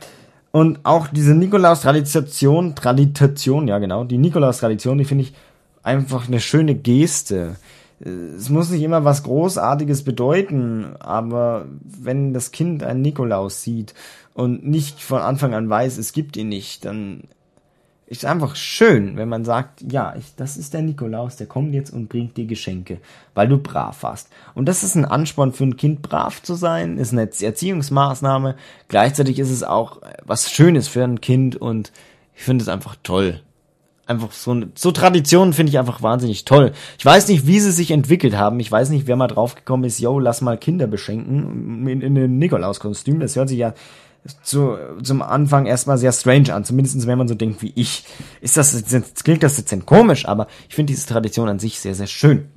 und 0.52 0.80
auch 0.84 1.08
diese 1.08 1.34
Nikolaus-Tradition, 1.34 2.74
Tradition, 2.74 3.68
ja 3.68 3.78
genau, 3.78 4.04
die 4.04 4.18
Nikolaus-Tradition, 4.18 4.98
die 4.98 5.04
finde 5.04 5.24
ich 5.24 5.34
einfach 5.82 6.28
eine 6.28 6.40
schöne 6.40 6.74
Geste. 6.74 7.56
Es 8.00 8.48
muss 8.50 8.70
nicht 8.70 8.82
immer 8.82 9.04
was 9.04 9.22
Großartiges 9.22 10.04
bedeuten, 10.04 10.94
aber 10.98 11.66
wenn 11.82 12.34
das 12.34 12.50
Kind 12.50 12.82
einen 12.82 13.00
Nikolaus 13.00 13.62
sieht 13.62 13.94
und 14.34 14.66
nicht 14.66 15.00
von 15.00 15.22
Anfang 15.22 15.54
an 15.54 15.70
weiß, 15.70 15.98
es 15.98 16.12
gibt 16.12 16.36
ihn 16.36 16.48
nicht, 16.48 16.84
dann 16.84 17.24
ist 18.12 18.26
einfach 18.26 18.56
schön, 18.56 19.16
wenn 19.16 19.30
man 19.30 19.42
sagt, 19.42 19.82
ja, 19.90 20.14
ich, 20.18 20.34
das 20.36 20.58
ist 20.58 20.74
der 20.74 20.82
Nikolaus, 20.82 21.36
der 21.36 21.46
kommt 21.46 21.72
jetzt 21.72 21.90
und 21.90 22.10
bringt 22.10 22.36
dir 22.36 22.44
Geschenke, 22.44 22.98
weil 23.34 23.48
du 23.48 23.56
brav 23.56 24.02
warst. 24.02 24.28
Und 24.54 24.66
das 24.66 24.82
ist 24.82 24.94
ein 24.94 25.06
Ansporn 25.06 25.52
für 25.52 25.64
ein 25.64 25.78
Kind, 25.78 26.02
brav 26.02 26.42
zu 26.42 26.54
sein, 26.54 26.98
ist 26.98 27.12
eine 27.12 27.22
Erziehungsmaßnahme. 27.22 28.56
Gleichzeitig 28.88 29.38
ist 29.38 29.50
es 29.50 29.62
auch 29.62 30.02
was 30.26 30.50
Schönes 30.50 30.88
für 30.88 31.02
ein 31.02 31.22
Kind 31.22 31.56
und 31.56 31.90
ich 32.36 32.42
finde 32.42 32.62
es 32.62 32.68
einfach 32.68 32.96
toll. 33.02 33.40
Einfach 34.06 34.32
so, 34.32 34.62
so 34.74 34.92
Traditionen 34.92 35.54
finde 35.54 35.70
ich 35.70 35.78
einfach 35.78 36.02
wahnsinnig 36.02 36.44
toll. 36.44 36.72
Ich 36.98 37.06
weiß 37.06 37.28
nicht, 37.28 37.46
wie 37.46 37.60
sie 37.60 37.72
sich 37.72 37.92
entwickelt 37.92 38.36
haben. 38.36 38.60
Ich 38.60 38.70
weiß 38.70 38.90
nicht, 38.90 39.06
wer 39.06 39.16
mal 39.16 39.28
draufgekommen 39.28 39.86
ist, 39.86 40.00
yo, 40.00 40.18
lass 40.18 40.42
mal 40.42 40.58
Kinder 40.58 40.86
beschenken 40.86 41.88
in, 41.88 42.02
in 42.02 42.18
einem 42.18 42.36
Nikolauskostüm. 42.36 43.20
Das 43.20 43.36
hört 43.36 43.48
sich 43.48 43.58
ja 43.58 43.72
zu, 44.42 44.76
zum 45.02 45.22
Anfang 45.22 45.66
erstmal 45.66 45.98
sehr 45.98 46.12
strange 46.12 46.54
an, 46.54 46.64
zumindest 46.64 47.06
wenn 47.06 47.18
man 47.18 47.28
so 47.28 47.34
denkt 47.34 47.62
wie 47.62 47.72
ich. 47.74 48.04
Ist 48.40 48.56
das 48.56 48.72
jetzt, 48.90 49.24
klingt 49.24 49.42
das 49.42 49.56
jetzt 49.56 49.74
komisch, 49.86 50.26
aber 50.26 50.46
ich 50.68 50.74
finde 50.74 50.92
diese 50.92 51.06
Tradition 51.06 51.48
an 51.48 51.58
sich 51.58 51.80
sehr, 51.80 51.94
sehr 51.94 52.06
schön. 52.06 52.48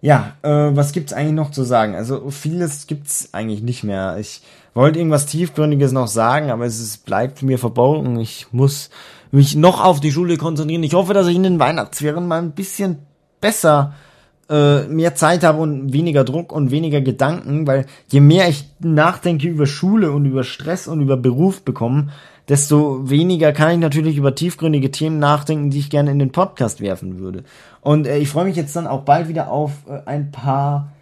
Ja, 0.00 0.36
äh, 0.42 0.48
was 0.48 0.92
gibt's 0.92 1.12
eigentlich 1.12 1.34
noch 1.34 1.50
zu 1.50 1.64
sagen? 1.64 1.94
Also 1.94 2.30
vieles 2.30 2.86
gibt's 2.86 3.30
eigentlich 3.32 3.62
nicht 3.62 3.82
mehr. 3.82 4.16
Ich 4.18 4.42
wollte 4.74 4.98
irgendwas 4.98 5.26
tiefgründiges 5.26 5.92
noch 5.92 6.06
sagen, 6.06 6.50
aber 6.50 6.66
es 6.66 6.78
ist, 6.80 7.04
bleibt 7.04 7.42
mir 7.42 7.58
verborgen. 7.58 8.18
Ich 8.20 8.46
muss 8.52 8.90
mich 9.32 9.56
noch 9.56 9.84
auf 9.84 10.00
die 10.00 10.12
Schule 10.12 10.36
konzentrieren. 10.36 10.84
Ich 10.84 10.94
hoffe, 10.94 11.14
dass 11.14 11.26
ich 11.26 11.36
in 11.36 11.42
den 11.42 11.58
Weihnachtsferien 11.58 12.28
mal 12.28 12.40
ein 12.40 12.52
bisschen 12.52 13.00
besser 13.40 13.92
äh, 13.94 14.07
mehr 14.50 15.14
Zeit 15.14 15.44
habe 15.44 15.60
und 15.60 15.92
weniger 15.92 16.24
Druck 16.24 16.52
und 16.52 16.70
weniger 16.70 17.02
Gedanken, 17.02 17.66
weil 17.66 17.84
je 18.08 18.20
mehr 18.20 18.48
ich 18.48 18.64
nachdenke 18.80 19.46
über 19.46 19.66
Schule 19.66 20.10
und 20.10 20.24
über 20.24 20.42
Stress 20.42 20.88
und 20.88 21.02
über 21.02 21.18
Beruf 21.18 21.62
bekommen, 21.62 22.10
desto 22.48 23.08
weniger 23.10 23.52
kann 23.52 23.72
ich 23.72 23.78
natürlich 23.78 24.16
über 24.16 24.34
tiefgründige 24.34 24.90
Themen 24.90 25.18
nachdenken, 25.18 25.70
die 25.70 25.78
ich 25.78 25.90
gerne 25.90 26.10
in 26.10 26.18
den 26.18 26.32
Podcast 26.32 26.80
werfen 26.80 27.18
würde. 27.18 27.44
Und 27.80 28.06
äh, 28.06 28.18
ich 28.18 28.28
freue 28.28 28.46
mich 28.46 28.56
jetzt 28.56 28.74
dann 28.74 28.86
auch 28.86 29.02
bald 29.02 29.28
wieder 29.28 29.50
auf 29.50 29.72
äh, 29.88 30.00
ein 30.06 30.30
paar 30.30 30.92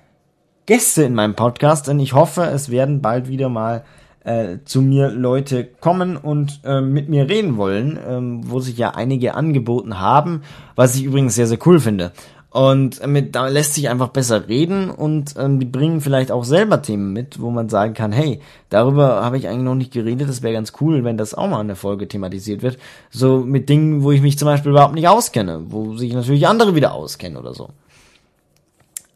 Gäste 0.67 1.05
in 1.05 1.15
meinem 1.15 1.35
Podcast, 1.35 1.87
denn 1.87 2.01
ich 2.01 2.13
hoffe, 2.13 2.43
es 2.43 2.71
werden 2.71 3.01
bald 3.01 3.29
wieder 3.29 3.49
mal 3.49 3.85
äh, 4.25 4.59
zu 4.65 4.83
mir 4.83 5.11
Leute 5.11 5.65
kommen 5.65 6.17
und 6.17 6.61
äh, 6.65 6.81
mit 6.81 7.09
mir 7.09 7.29
reden 7.29 7.57
wollen, 7.57 7.97
ähm, 8.05 8.41
wo 8.51 8.59
sich 8.59 8.77
ja 8.77 8.91
einige 8.91 9.35
angeboten 9.35 10.01
haben, 10.01 10.43
was 10.75 10.97
ich 10.97 11.05
übrigens 11.05 11.37
sehr, 11.37 11.47
sehr 11.47 11.59
cool 11.65 11.79
finde. 11.79 12.11
Und 12.57 13.07
mit, 13.07 13.35
da 13.35 13.49
lässt 13.49 13.75
sich 13.75 13.91
einfach 13.91 14.09
besser 14.09 14.49
reden 14.49 14.89
und 14.89 15.35
ähm, 15.37 15.61
die 15.61 15.67
bringen 15.67 16.01
vielleicht 16.01 16.33
auch 16.33 16.43
selber 16.43 16.81
Themen 16.81 17.13
mit, 17.13 17.39
wo 17.39 17.51
man 17.51 17.69
sagen 17.69 17.93
kann, 17.93 18.13
hey, 18.13 18.41
darüber 18.71 19.23
habe 19.23 19.37
ich 19.37 19.47
eigentlich 19.47 19.65
noch 19.65 19.75
nicht 19.75 19.93
geredet, 19.93 20.27
das 20.27 20.41
wäre 20.41 20.55
ganz 20.55 20.73
cool, 20.81 21.05
wenn 21.05 21.19
das 21.19 21.35
auch 21.35 21.49
mal 21.49 21.61
in 21.61 21.67
der 21.67 21.77
Folge 21.77 22.09
thematisiert 22.09 22.63
wird. 22.63 22.79
So 23.11 23.41
mit 23.41 23.69
Dingen, 23.69 24.03
wo 24.03 24.11
ich 24.11 24.23
mich 24.23 24.39
zum 24.39 24.47
Beispiel 24.47 24.71
überhaupt 24.71 24.95
nicht 24.95 25.07
auskenne, 25.07 25.65
wo 25.69 25.99
sich 25.99 26.15
natürlich 26.15 26.47
andere 26.47 26.75
wieder 26.75 26.95
auskennen 26.95 27.37
oder 27.37 27.53
so. 27.53 27.69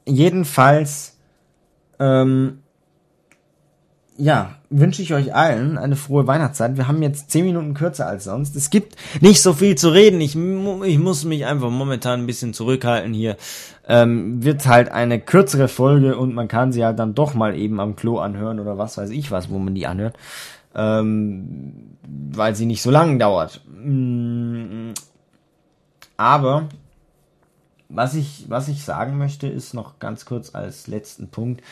Jedenfalls 0.05 1.17
ähm, 1.99 2.59
ja, 4.21 4.57
wünsche 4.69 5.01
ich 5.01 5.15
euch 5.15 5.35
allen 5.35 5.79
eine 5.79 5.97
frohe 5.97 6.27
Weihnachtszeit. 6.27 6.77
Wir 6.77 6.87
haben 6.87 7.03
jetzt 7.03 7.31
zehn 7.31 7.47
Minuten 7.47 7.73
kürzer 7.73 8.07
als 8.07 8.25
sonst. 8.25 8.55
Es 8.55 8.69
gibt 8.69 8.97
nicht 9.23 9.41
so 9.41 9.55
viel 9.55 9.77
zu 9.77 9.89
reden. 9.89 10.21
Ich, 10.21 10.37
ich 10.37 10.99
muss 10.99 11.25
mich 11.25 11.47
einfach 11.47 11.71
momentan 11.71 12.21
ein 12.21 12.27
bisschen 12.27 12.53
zurückhalten 12.53 13.15
hier. 13.15 13.37
Ähm, 13.89 14.45
wird 14.45 14.67
halt 14.67 14.91
eine 14.91 15.21
kürzere 15.21 15.69
Folge 15.69 16.19
und 16.19 16.35
man 16.35 16.49
kann 16.49 16.71
sie 16.71 16.85
halt 16.85 16.99
dann 16.99 17.15
doch 17.15 17.33
mal 17.33 17.57
eben 17.57 17.81
am 17.81 17.97
Klo 17.97 18.19
anhören 18.19 18.61
oder 18.61 18.77
was 18.77 18.99
weiß 18.99 19.11
ich 19.11 19.31
was, 19.31 19.49
wo 19.49 19.59
man 19.59 19.75
die 19.75 19.87
anhört. 19.87 20.17
Ähm, 20.75 21.97
weil 22.31 22.55
sie 22.55 22.67
nicht 22.67 22.83
so 22.83 22.91
lang 22.91 23.19
dauert. 23.19 23.63
Mm, 23.83 24.91
aber 26.19 26.69
was 27.89 28.15
ich, 28.15 28.45
was 28.49 28.69
ich 28.69 28.85
sagen 28.85 29.17
möchte, 29.17 29.49
ist 29.49 29.73
noch 29.73 29.99
ganz 29.99 30.27
kurz 30.27 30.55
als 30.55 30.87
letzten 30.87 31.29
Punkt, 31.29 31.63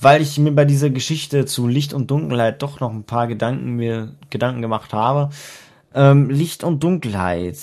weil 0.00 0.22
ich 0.22 0.38
mir 0.38 0.52
bei 0.52 0.64
dieser 0.64 0.90
Geschichte 0.90 1.46
zu 1.46 1.68
Licht 1.68 1.94
und 1.94 2.10
Dunkelheit 2.10 2.62
doch 2.62 2.80
noch 2.80 2.92
ein 2.92 3.04
paar 3.04 3.28
Gedanken 3.28 3.76
mir 3.76 4.12
Gedanken 4.28 4.60
gemacht 4.60 4.92
habe. 4.92 5.30
Ähm, 5.94 6.30
Licht 6.30 6.64
und 6.64 6.82
Dunkelheit. 6.82 7.56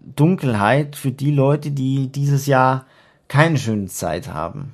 Dunkelheit 0.00 0.96
für 0.96 1.12
die 1.12 1.30
Leute, 1.30 1.70
die 1.70 2.08
dieses 2.08 2.46
Jahr 2.46 2.86
keine 3.28 3.56
schöne 3.56 3.86
Zeit 3.86 4.28
haben. 4.28 4.72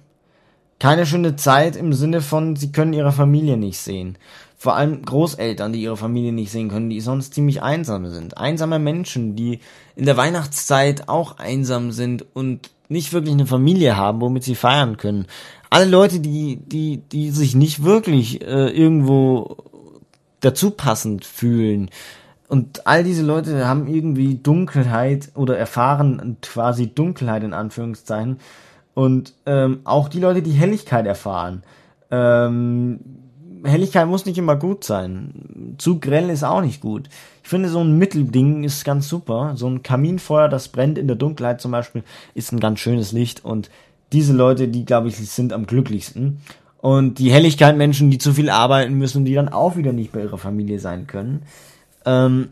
Keine 0.79 1.07
schöne 1.07 1.37
Zeit 1.37 1.77
im 1.77 1.93
Sinne 1.93 2.23
von, 2.23 2.57
sie 2.57 2.73
können 2.73 2.95
ihre 2.95 3.13
Familie 3.13 3.57
nicht 3.57 3.79
sehen. 3.79 4.17
Vor 4.57 4.75
allem 4.75 5.03
Großeltern, 5.05 5.73
die 5.73 5.83
ihre 5.83 5.97
Familie 5.97 6.33
nicht 6.33 6.51
sehen 6.51 6.69
können, 6.71 6.89
die 6.89 7.01
sonst 7.01 7.35
ziemlich 7.35 7.63
einsam 7.63 8.07
sind. 8.07 8.39
Einsame 8.39 8.79
Menschen, 8.79 9.37
die 9.37 9.61
in 9.97 10.07
der 10.07 10.17
Weihnachtszeit 10.17 11.09
auch 11.09 11.39
einsam 11.39 11.93
sind 11.93 12.25
und 12.35 12.71
nicht 12.89 13.13
wirklich 13.13 13.35
eine 13.35 13.47
Familie 13.47 13.97
haben, 13.97 14.21
womit 14.21 14.45
sie 14.45 14.55
feiern 14.55 14.97
können. 14.97 15.27
Alle 15.73 15.87
Leute, 15.87 16.21
die, 16.21 16.57
die, 16.57 16.99
die 16.99 17.31
sich 17.31 17.55
nicht 17.55 17.83
wirklich 17.83 18.43
äh, 18.43 18.69
irgendwo 18.69 19.57
dazu 20.41 20.71
passend 20.71 21.25
fühlen. 21.25 21.89
Und 22.47 22.87
all 22.87 23.03
diese 23.03 23.23
Leute 23.23 23.67
haben 23.67 23.87
irgendwie 23.87 24.35
Dunkelheit 24.35 25.31
oder 25.35 25.57
erfahren 25.57 26.37
quasi 26.43 26.89
Dunkelheit 26.95 27.43
in 27.43 27.55
Anführungszeichen. 27.55 28.37
Und 28.93 29.33
ähm, 29.47 29.81
auch 29.85 30.11
die 30.11 30.21
Leute, 30.21 30.43
die 30.43 30.51
Helligkeit 30.51 31.07
erfahren. 31.07 31.63
Ähm, 32.11 33.01
Helligkeit 33.65 34.07
muss 34.07 34.27
nicht 34.27 34.37
immer 34.37 34.57
gut 34.57 34.85
sein. 34.85 35.75
Zu 35.79 36.01
grell 36.01 36.29
ist 36.29 36.45
auch 36.45 36.61
nicht 36.61 36.83
gut. 36.83 37.09
Ich 37.43 37.49
finde, 37.49 37.71
so 37.71 37.81
ein 37.81 37.97
Mittelding 37.97 38.65
ist 38.65 38.85
ganz 38.85 39.09
super. 39.09 39.55
So 39.57 39.69
ein 39.69 39.83
Kaminfeuer, 39.83 40.51
das 40.51 40.69
brennt 40.69 40.99
in 40.99 41.07
der 41.07 41.17
Dunkelheit 41.17 41.63
zum 41.63 41.71
Beispiel, 41.71 42.03
ist 42.35 42.53
ein 42.53 42.61
ganz 42.61 42.81
schönes 42.81 43.13
Licht. 43.13 43.43
Und 43.43 43.71
diese 44.13 44.33
Leute, 44.33 44.69
die, 44.69 44.85
glaube 44.85 45.09
ich, 45.09 45.17
sind 45.17 45.53
am 45.53 45.67
glücklichsten. 45.67 46.41
Und 46.79 47.19
die 47.19 47.31
Helligkeit 47.31 47.77
Menschen, 47.77 48.11
die 48.11 48.19
zu 48.19 48.33
viel 48.33 48.51
arbeiten 48.51 48.95
müssen, 48.95 49.25
die 49.25 49.35
dann 49.35 49.49
auch 49.49 49.77
wieder 49.77 49.93
nicht 49.93 50.13
bei 50.13 50.23
ihrer 50.23 50.39
Familie 50.39 50.81
sein 50.81 51.07
können. 51.07 51.45
Ähm, 52.05 52.49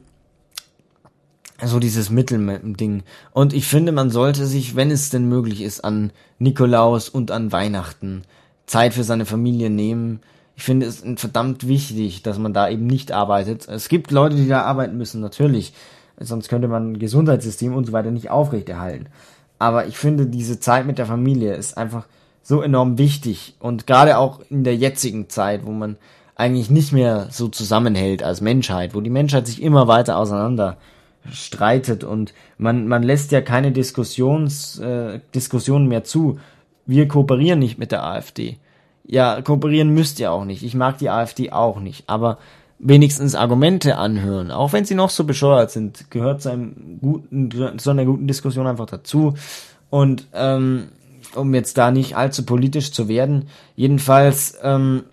so 1.63 1.79
dieses 1.79 2.11
Mittelding. 2.11 3.03
Und 3.33 3.53
ich 3.53 3.67
finde, 3.67 3.93
man 3.93 4.11
sollte 4.11 4.47
sich, 4.47 4.77
wenn 4.77 4.91
es 4.91 5.11
denn 5.11 5.29
möglich 5.29 5.63
ist, 5.63 5.85
an 5.85 6.13
Nikolaus 6.39 7.09
und 7.09 7.31
an 7.31 7.53
Weihnachten 7.53 8.23
Zeit 8.67 8.95
für 8.95 9.05
seine 9.05 9.27
Familie 9.27 9.69
nehmen. 9.69 10.21
Ich 10.57 10.63
finde 10.63 10.87
es 10.87 11.03
verdammt 11.17 11.67
wichtig, 11.67 12.23
dass 12.23 12.39
man 12.39 12.55
da 12.55 12.69
eben 12.69 12.87
nicht 12.87 13.13
arbeitet. 13.13 13.67
Es 13.69 13.89
gibt 13.89 14.11
Leute, 14.11 14.37
die 14.37 14.49
da 14.49 14.63
arbeiten 14.63 14.97
müssen, 14.97 15.21
natürlich. 15.21 15.73
Sonst 16.19 16.49
könnte 16.49 16.69
man 16.69 16.99
Gesundheitssystem 16.99 17.75
und 17.75 17.87
so 17.87 17.93
weiter 17.93 18.11
nicht 18.11 18.31
aufrechterhalten. 18.31 19.07
Aber 19.61 19.87
ich 19.87 19.99
finde, 19.99 20.27
diese 20.27 20.59
Zeit 20.59 20.87
mit 20.87 20.97
der 20.99 21.05
Familie 21.05 21.55
ist 21.55 21.77
einfach 21.77 22.07
so 22.43 22.63
enorm 22.63 22.97
wichtig. 22.97 23.55
Und 23.61 23.87
gerade 23.87 24.17
auch 24.17 24.41
in 24.49 24.65
der 24.65 24.75
jetzigen 24.75 25.29
Zeit, 25.29 25.67
wo 25.67 25.71
man 25.71 25.97
eigentlich 26.35 26.71
nicht 26.71 26.93
mehr 26.93 27.29
so 27.31 27.49
zusammenhält 27.49 28.23
als 28.23 28.41
Menschheit, 28.41 28.95
wo 28.95 29.03
die 29.03 29.11
Menschheit 29.11 29.47
sich 29.47 29.61
immer 29.61 29.87
weiter 29.87 30.17
auseinander 30.17 30.79
streitet 31.31 32.03
und 32.03 32.33
man, 32.57 32.89
man 32.89 33.03
lässt 33.03 33.33
ja 33.33 33.43
keine 33.43 33.73
Diskussions, 33.73 34.79
äh, 34.79 35.21
Diskussionen 35.35 35.87
mehr 35.89 36.05
zu. 36.05 36.41
Wir 36.87 37.07
kooperieren 37.07 37.59
nicht 37.59 37.77
mit 37.77 37.93
der 37.93 38.03
AfD. 38.03 38.57
Ja, 39.05 39.43
kooperieren 39.43 39.91
müsst 39.91 40.19
ihr 40.19 40.33
auch 40.33 40.47
nicht. 40.47 40.63
Ich 40.63 40.75
mag 40.75 40.97
die 40.97 41.11
AfD 41.11 41.53
auch 41.53 41.79
nicht, 41.79 42.05
aber 42.07 42.39
wenigstens 42.83 43.35
Argumente 43.35 43.97
anhören, 43.97 44.51
auch 44.51 44.73
wenn 44.73 44.85
sie 44.85 44.95
noch 44.95 45.11
so 45.11 45.25
bescheuert 45.25 45.71
sind, 45.71 46.11
gehört 46.11 46.43
zu 46.43 46.51
einem 46.51 46.99
guten, 47.01 47.79
zu 47.79 47.91
einer 47.91 48.05
guten 48.05 48.27
Diskussion 48.27 48.67
einfach 48.67 48.87
dazu. 48.87 49.35
Und 49.91 50.27
ähm, 50.33 50.89
um 51.35 51.55
jetzt 51.55 51.77
da 51.79 51.91
nicht 51.91 52.17
allzu 52.17 52.45
politisch 52.45 52.93
zu 52.93 53.09
werden, 53.09 53.49
jedenfalls 53.77 54.59
ähm, 54.63 55.05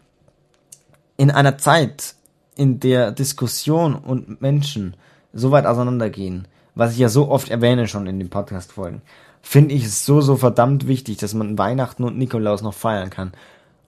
in 1.17 1.29
einer 1.29 1.57
Zeit, 1.57 2.15
in 2.55 2.79
der 2.79 3.11
Diskussion 3.11 3.95
und 3.95 4.41
Menschen 4.41 4.95
so 5.33 5.51
weit 5.51 5.65
auseinandergehen, 5.65 6.47
was 6.73 6.93
ich 6.93 6.99
ja 6.99 7.09
so 7.09 7.29
oft 7.29 7.49
erwähne 7.49 7.87
schon 7.87 8.07
in 8.07 8.19
den 8.19 8.29
Podcast-Folgen, 8.29 9.01
finde 9.41 9.75
ich 9.75 9.85
es 9.85 10.05
so, 10.05 10.21
so 10.21 10.37
verdammt 10.37 10.87
wichtig, 10.87 11.17
dass 11.17 11.33
man 11.33 11.57
Weihnachten 11.57 12.03
und 12.03 12.17
Nikolaus 12.17 12.61
noch 12.61 12.73
feiern 12.73 13.09
kann. 13.09 13.33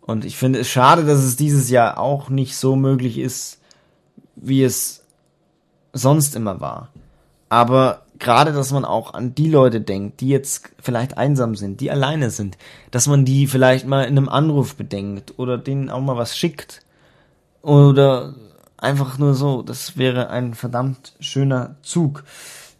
Und 0.01 0.25
ich 0.25 0.37
finde 0.37 0.59
es 0.59 0.67
schade, 0.67 1.05
dass 1.05 1.19
es 1.19 1.35
dieses 1.35 1.69
Jahr 1.69 1.99
auch 1.99 2.29
nicht 2.29 2.55
so 2.55 2.75
möglich 2.75 3.17
ist, 3.19 3.58
wie 4.41 4.63
es 4.63 5.03
sonst 5.93 6.35
immer 6.35 6.61
war. 6.61 6.89
Aber 7.49 8.03
gerade, 8.19 8.51
dass 8.51 8.71
man 8.71 8.85
auch 8.85 9.13
an 9.13 9.33
die 9.33 9.49
Leute 9.49 9.81
denkt, 9.81 10.21
die 10.21 10.29
jetzt 10.29 10.69
vielleicht 10.79 11.17
einsam 11.17 11.55
sind, 11.55 11.81
die 11.81 11.89
alleine 11.89 12.29
sind, 12.29 12.57
dass 12.91 13.07
man 13.07 13.25
die 13.25 13.47
vielleicht 13.47 13.87
mal 13.87 14.03
in 14.03 14.17
einem 14.17 14.29
Anruf 14.29 14.75
bedenkt 14.75 15.39
oder 15.39 15.57
denen 15.57 15.89
auch 15.89 16.01
mal 16.01 16.17
was 16.17 16.37
schickt. 16.37 16.83
Oder 17.61 18.35
einfach 18.77 19.17
nur 19.17 19.33
so, 19.33 19.61
das 19.61 19.97
wäre 19.97 20.29
ein 20.29 20.53
verdammt 20.53 21.13
schöner 21.19 21.75
Zug. 21.81 22.23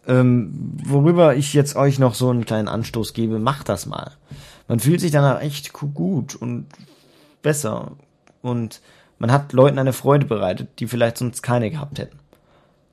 Ähm, 0.07 0.77
worüber 0.85 1.35
ich 1.35 1.53
jetzt 1.53 1.75
euch 1.75 1.99
noch 1.99 2.15
so 2.15 2.29
einen 2.29 2.45
kleinen 2.45 2.67
Anstoß 2.67 3.13
gebe, 3.13 3.39
macht 3.39 3.69
das 3.69 3.85
mal. 3.85 4.11
Man 4.67 4.79
fühlt 4.79 5.01
sich 5.01 5.11
danach 5.11 5.41
echt 5.41 5.73
gut 5.73 6.35
und 6.35 6.67
besser 7.41 7.93
und 8.41 8.81
man 9.19 9.31
hat 9.31 9.53
Leuten 9.53 9.77
eine 9.77 9.93
Freude 9.93 10.25
bereitet, 10.25 10.69
die 10.79 10.87
vielleicht 10.87 11.17
sonst 11.17 11.43
keine 11.43 11.69
gehabt 11.69 11.99
hätten. 11.99 12.17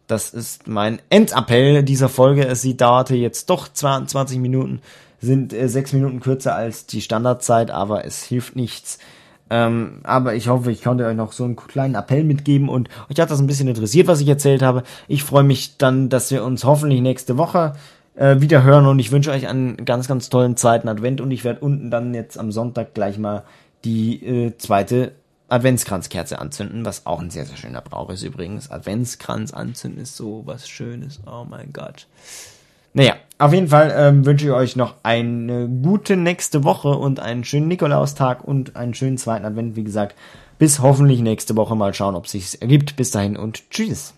Das 0.07 0.31
ist 0.31 0.69
mein 0.69 1.01
Endappell 1.11 1.83
dieser 1.83 2.09
Folge. 2.09 2.55
Sie 2.55 2.77
dauerte 2.77 3.17
jetzt 3.17 3.51
doch 3.51 3.69
22 3.69 4.39
Minuten, 4.39 4.81
sind 5.21 5.53
äh, 5.53 5.69
sechs 5.69 5.93
Minuten 5.93 6.21
kürzer 6.21 6.55
als 6.55 6.87
die 6.87 7.01
Standardzeit, 7.01 7.71
aber 7.71 8.05
es 8.05 8.23
hilft 8.23 8.55
nichts. 8.55 8.99
Ähm, 9.49 10.01
aber 10.03 10.35
ich 10.35 10.49
hoffe, 10.49 10.73
ich 10.73 10.83
konnte 10.83 11.07
euch 11.07 11.17
noch 11.17 11.33
so 11.33 11.45
einen 11.45 11.57
kleinen 11.57 11.95
Appell 11.95 12.25
mitgeben 12.25 12.69
und 12.69 12.89
euch 13.11 13.21
hat 13.21 13.31
das 13.31 13.41
ein 13.41 13.47
bisschen 13.47 13.69
interessiert, 13.69 14.09
was 14.09 14.21
ich 14.21 14.29
erzählt 14.29 14.63
habe. 14.63 14.83
Ich 15.07 15.23
freue 15.23 15.45
mich 15.45 15.77
dann, 15.77 16.09
dass 16.09 16.31
wir 16.31 16.45
uns 16.45 16.65
hoffentlich 16.65 17.01
nächste 17.01 17.37
Woche 17.37 17.75
äh, 18.17 18.41
wieder 18.41 18.65
hören 18.65 18.87
und 18.87 18.99
ich 18.99 19.13
wünsche 19.13 19.31
euch 19.31 19.47
einen 19.47 19.85
ganz, 19.85 20.09
ganz 20.09 20.31
tollen 20.31 20.57
zweiten 20.57 20.89
Advent 20.89 21.21
und 21.21 21.31
ich 21.31 21.45
werde 21.45 21.61
unten 21.61 21.91
dann 21.91 22.13
jetzt 22.13 22.39
am 22.39 22.51
Sonntag 22.51 22.95
gleich 22.95 23.19
mal 23.19 23.45
die 23.85 24.25
äh, 24.25 24.57
zweite 24.59 25.13
Adventskranzkerze 25.49 26.39
anzünden, 26.39 26.85
was 26.85 27.07
auch 27.07 27.21
ein 27.21 27.31
sehr, 27.31 27.47
sehr 27.47 27.57
schöner 27.57 27.81
Brauch 27.81 28.11
ist 28.11 28.23
übrigens. 28.23 28.71
Adventskranz 28.71 29.53
anzünden 29.53 30.03
ist 30.03 30.17
so 30.17 30.43
was 30.45 30.69
Schönes. 30.69 31.21
Oh 31.27 31.47
mein 31.49 31.73
Gott. 31.73 32.07
Naja, 32.95 33.17
auf 33.39 33.53
jeden 33.53 33.69
Fall 33.69 33.95
ähm, 33.95 34.25
wünsche 34.25 34.47
ich 34.47 34.53
euch 34.53 34.75
noch 34.75 34.95
eine 35.03 35.69
gute 35.69 36.17
nächste 36.17 36.65
Woche 36.65 36.89
und 36.89 37.21
einen 37.21 37.45
schönen 37.45 37.69
Nikolaustag 37.69 38.43
und 38.43 38.75
einen 38.75 38.95
schönen 38.95 39.19
zweiten 39.19 39.45
Advent, 39.45 39.77
wie 39.77 39.85
gesagt. 39.85 40.17
Bis 40.59 40.81
hoffentlich 40.81 41.21
nächste 41.21 41.55
Woche 41.57 41.77
mal 41.77 41.93
schauen, 41.93 42.15
ob 42.15 42.27
sich's 42.27 42.55
ergibt. 42.55 42.97
Bis 42.97 43.11
dahin 43.11 43.37
und 43.37 43.71
tschüss. 43.71 44.15